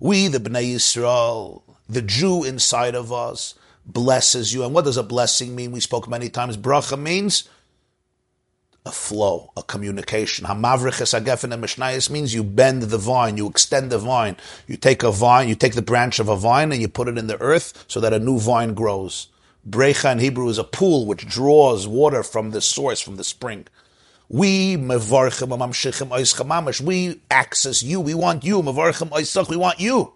[0.00, 3.54] We the bnei Yisrael, the Jew inside of us,
[3.86, 4.64] blesses you.
[4.64, 5.70] And what does a blessing mean?
[5.70, 6.56] We spoke many times.
[6.56, 7.48] Bracha means
[8.84, 10.46] a flow, a communication.
[10.46, 14.36] Hamavriches agefen mishnayis means you bend the vine, you extend the vine.
[14.66, 17.16] You take a vine, you take the branch of a vine and you put it
[17.16, 19.28] in the earth so that a new vine grows.
[19.68, 23.66] Brecha in Hebrew is a pool which draws water from the source, from the spring.
[24.28, 24.94] We we
[27.30, 28.00] access you.
[28.00, 28.58] We want you.
[28.58, 30.12] We want you.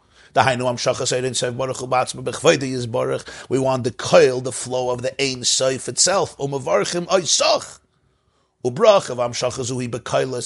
[3.49, 6.37] We want the coil, the flow of the Ein Sof itself.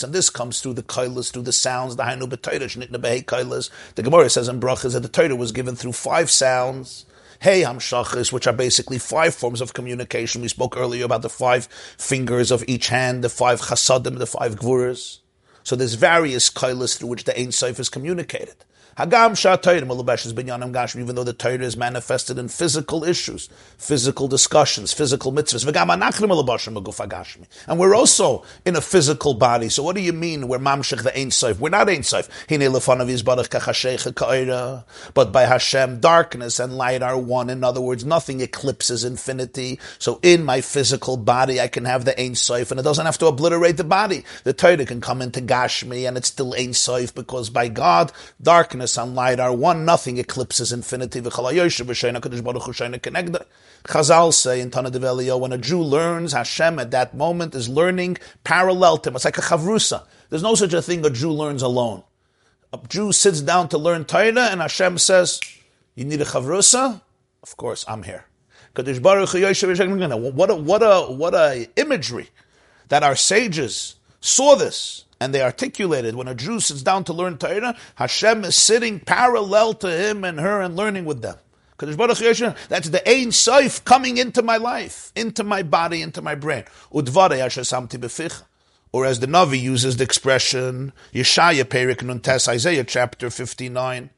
[0.05, 3.71] And this comes through the kailas, through the sounds, the hainu kailas.
[3.95, 7.07] The Gemara says in brachas that the Torah was given through five sounds.
[7.41, 10.43] Hey hamshachas, which are basically five forms of communication.
[10.43, 11.66] We spoke earlier about the five
[11.97, 15.21] fingers of each hand, the five chasadim, the five gvuras.
[15.62, 18.57] So there's various kailas through which the Ein Sof is communicated.
[19.01, 23.48] Hagam binyanim gashmi, even though the Torah is manifested in physical issues,
[23.78, 25.64] physical discussions, physical mitzvahs.
[27.66, 29.70] And we're also in a physical body.
[29.70, 31.59] So what do you mean we're mamshech the Ein Sof?
[31.61, 32.28] We're not Ein Sof.
[35.14, 37.48] But by Hashem, darkness and light are one.
[37.48, 39.78] In other words, nothing eclipses infinity.
[39.98, 43.16] So in my physical body, I can have the Ein Sof, and it doesn't have
[43.18, 44.24] to obliterate the body.
[44.44, 48.89] The Torah can come into Gashmi, and it's still Ein Sof, because by God, darkness
[48.95, 49.84] darkness and light are one.
[49.84, 51.20] Nothing eclipses infinity.
[53.84, 57.68] Chazal say in Tanna Devei Eliyahu, when a Jew learns, Hashem at that moment is
[57.68, 59.16] learning parallel to him.
[59.16, 60.05] It's like a chavrusa.
[60.28, 62.03] There's no such a thing a Jew learns alone.
[62.72, 65.41] A Jew sits down to learn Torah, and Hashem says,
[65.95, 67.01] "You need a chavrusa?
[67.43, 68.26] Of course, I'm here."
[68.74, 72.28] What a what a what a imagery
[72.88, 77.37] that our sages saw this and they articulated when a Jew sits down to learn
[77.37, 81.37] Torah, Hashem is sitting parallel to him and her and learning with them.
[81.79, 86.64] That's the Ein Sof coming into my life, into my body, into my brain.
[86.91, 87.03] Or
[89.07, 94.11] as the Navi uses the expression, Yeshaya Perik Nuntes, Isaiah chapter 59,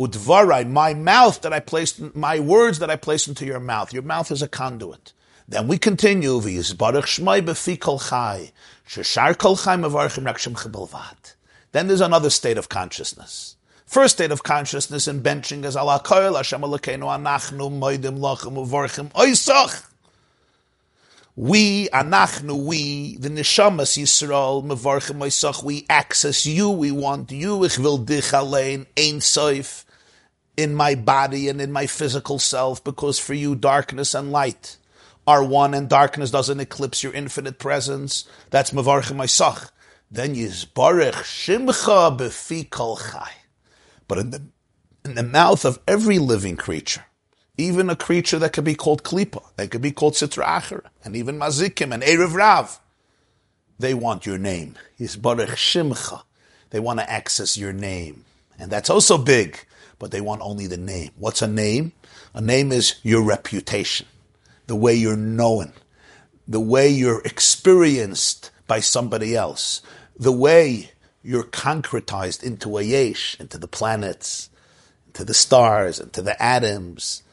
[0.00, 3.92] Udvarai, my mouth that I placed, my words that I placed into your mouth.
[3.92, 5.12] Your mouth is a conduit.
[5.50, 7.76] Then we continue, V'yizbarach shmai befi
[8.08, 8.52] chai,
[8.88, 10.54] sheshar kol chai mevarchim rakshim.
[11.72, 13.56] Then there's another state of consciousness.
[13.84, 19.10] First state of consciousness in benching is ala koil Hashem Elokeinu anachnu moedim lachem uvarchim
[19.10, 19.88] oisach.
[21.34, 27.76] We, anachnu, we, the neshamas Yisrael, mevarchim oisach, we access you, we want you, ich
[27.76, 29.84] will dich allein, ein soif,
[30.56, 34.76] in my body and in my physical self, because for you darkness and light
[35.30, 38.28] are one and darkness doesn't eclipse your infinite presence.
[38.50, 39.70] That's Mavarchim Isach.
[40.10, 43.30] Then Yizbarech Shimcha Befi Kol Chai.
[44.08, 44.42] But in the,
[45.04, 47.04] in the mouth of every living creature,
[47.56, 51.14] even a creature that could be called Klipa, that could be called Sitra Acher, and
[51.14, 52.80] even Mazikim and Erev Rav,
[53.78, 54.74] they want your name.
[54.98, 56.22] Yizbarech Shimcha.
[56.70, 58.24] They want to access your name.
[58.58, 59.64] And that's also big,
[60.00, 61.12] but they want only the name.
[61.16, 61.92] What's a name?
[62.34, 64.06] A name is your reputation
[64.70, 65.72] the way you're known,
[66.46, 69.82] the way you're experienced by somebody else,
[70.16, 70.92] the way
[71.24, 74.48] you're concretized into a yesh, into the planets,
[75.08, 77.24] into the stars, into the atoms,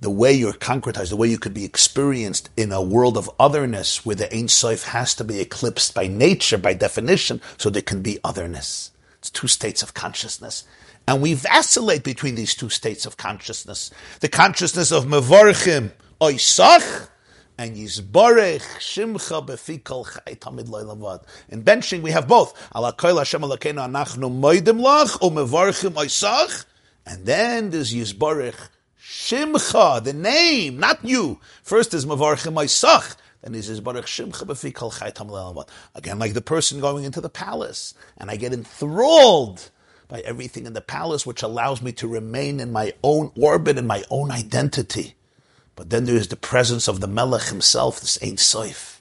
[0.00, 4.04] the way you're concretized, the way you could be experienced in a world of otherness
[4.04, 8.02] where the Ein Sof has to be eclipsed by nature, by definition, so there can
[8.02, 8.90] be otherness.
[9.20, 10.64] It's two states of consciousness.
[11.06, 13.92] And we vacillate between these two states of consciousness.
[14.18, 17.08] The consciousness of Mevorchim, oisach
[17.56, 21.24] and yizbarech shimcha befikol chay tamid loylavad.
[21.48, 22.54] In benching, we have both.
[22.74, 26.64] Ala koil Hashem alakenu anachnu moidim lach, o mevarchim oisach,
[27.06, 28.68] and then there's yizbarech
[29.08, 31.40] Shimcha, the name, not you.
[31.62, 33.16] First is Mavarchim Isach.
[33.42, 37.30] Then he says, Baruch Shimcha b'fi kol chaytam Again, like the person going into the
[37.30, 37.94] palace.
[38.18, 39.70] And I get enthralled
[40.08, 43.88] by everything in the palace, which allows me to remain in my own orbit and
[43.88, 45.14] my own identity.
[45.78, 48.98] But then there is the presence of the Melech himself, this Ein Soif.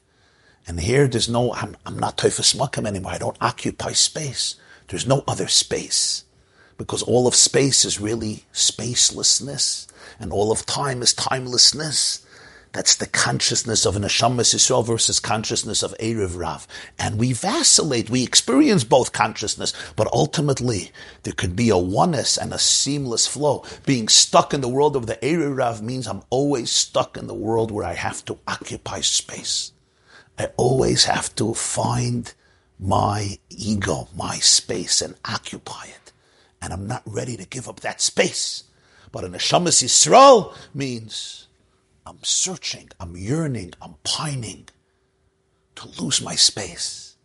[0.67, 3.13] And here there's no, I'm, I'm not Teufus Makam anymore.
[3.13, 4.57] I don't occupy space.
[4.87, 6.23] There's no other space.
[6.77, 9.87] Because all of space is really spacelessness.
[10.19, 12.23] And all of time is timelessness.
[12.77, 16.67] That's the consciousness of an Neshamas Yisrael versus consciousness of Erev Rav.
[16.99, 20.91] And we vacillate, we experience both consciousness, but ultimately
[21.23, 23.65] there could be a oneness and a seamless flow.
[23.87, 27.33] Being stuck in the world of the Erev Rav means I'm always stuck in the
[27.33, 29.71] world where I have to occupy space.
[30.37, 32.31] I always have to find
[32.79, 36.11] my ego, my space, and occupy it.
[36.61, 38.65] And I'm not ready to give up that space.
[39.11, 41.46] But an Neshamas Yisrael means
[42.07, 44.69] I'm searching, I'm yearning, I'm pining
[45.75, 47.17] to lose my space,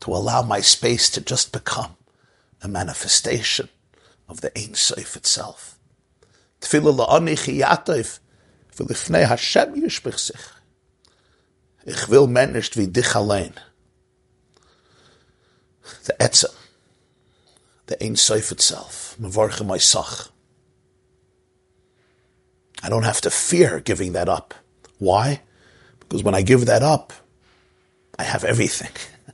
[0.00, 1.96] to allow my space to just become
[2.62, 3.68] a manifestation
[4.26, 5.78] of the Ein Sof itself.
[6.62, 7.36] Tefillah la'ani
[9.28, 9.74] Hashem.
[11.86, 13.52] Ich will men nicht wie dich allein.
[16.04, 16.54] The Etzem,
[17.88, 20.30] the Ein Sof itself, mevorchem Isach.
[22.84, 24.52] I don't have to fear giving that up.
[24.98, 25.40] Why?
[26.00, 27.14] Because when I give that up,
[28.18, 28.90] I have everything.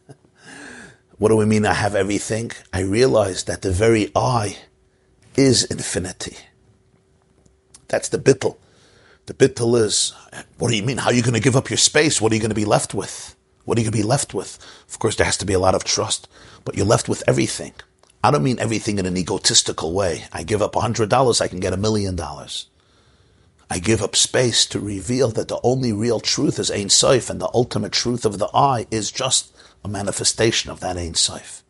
[1.19, 2.53] what do we mean I have everything?
[2.73, 4.57] I realize that the very I
[5.35, 6.37] is infinity.
[7.89, 8.57] That's the bittel.
[9.27, 10.15] The bittel is,
[10.59, 10.99] what do you mean?
[10.99, 12.21] How are you going to give up your space?
[12.21, 13.35] What are you going to be left with?
[13.65, 14.65] What are you going to be left with?
[14.89, 16.29] Of course, there has to be a lot of trust,
[16.65, 17.73] but you're left with everything.
[18.23, 20.27] I don't mean everything in an egotistical way.
[20.33, 22.69] I give up a hundred dollars, I can get a million dollars.
[23.73, 27.41] I give up space to reveal that the only real truth is Ein Sof, and
[27.41, 29.55] the ultimate truth of the I is just
[29.85, 31.63] a manifestation of that Ein Sof.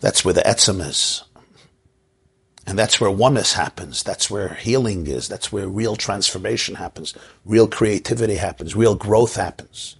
[0.00, 1.24] That's where the Etzem is.
[2.66, 4.02] And that's where oneness happens.
[4.02, 5.28] That's where healing is.
[5.28, 7.12] That's where real transformation happens.
[7.44, 8.74] Real creativity happens.
[8.74, 9.96] Real growth happens.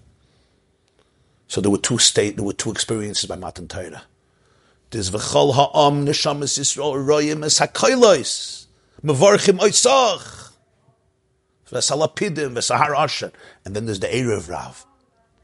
[1.47, 4.05] So there were two state, there were two experiences by Matan Torah.
[4.91, 8.64] There's v'chol ha'am neshamas Yisrael royim es.
[9.05, 10.53] Mevorchim Oisach.
[11.71, 13.33] Vesalapidim, Vesahar.
[13.65, 14.87] And then there's the Erev Rav.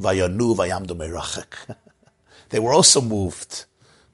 [0.00, 1.76] Vayanu Vayamdu Merachik.
[2.48, 3.66] They were also moved,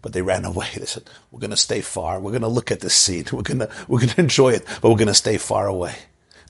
[0.02, 0.68] but they ran away.
[0.76, 2.20] They said, we're going to stay far.
[2.20, 3.24] We're going to look at this scene.
[3.32, 5.94] We're going to, we're going to enjoy it, but we're going to stay far away.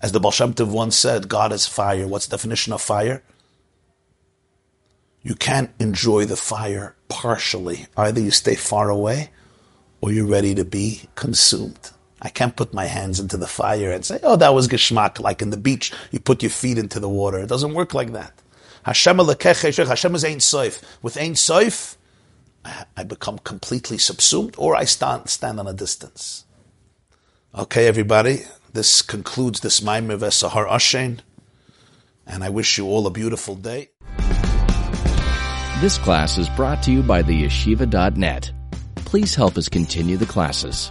[0.02, 2.08] As the Baal Tov once said, God is fire.
[2.08, 3.22] What's the definition of fire?
[5.22, 7.86] You can't enjoy the fire partially.
[7.96, 9.30] Either you stay far away
[10.00, 11.92] or you're ready to be consumed.
[12.22, 15.42] I can't put my hands into the fire and say, oh, that was geschmack, like
[15.42, 17.38] in the beach, you put your feet into the water.
[17.38, 18.32] It doesn't work like that.
[18.84, 20.82] Hashem Hashem is Ein Soif.
[21.02, 21.96] With Ein Soif,
[22.96, 26.44] I become completely subsumed or I stand, stand on a distance.
[27.54, 28.42] Okay, everybody,
[28.72, 31.20] this concludes this Maimer Vesahar Ashen,
[32.26, 33.90] and I wish you all a beautiful day.
[35.80, 38.52] This class is brought to you by the yeshiva.net.
[38.96, 40.90] Please help us continue the classes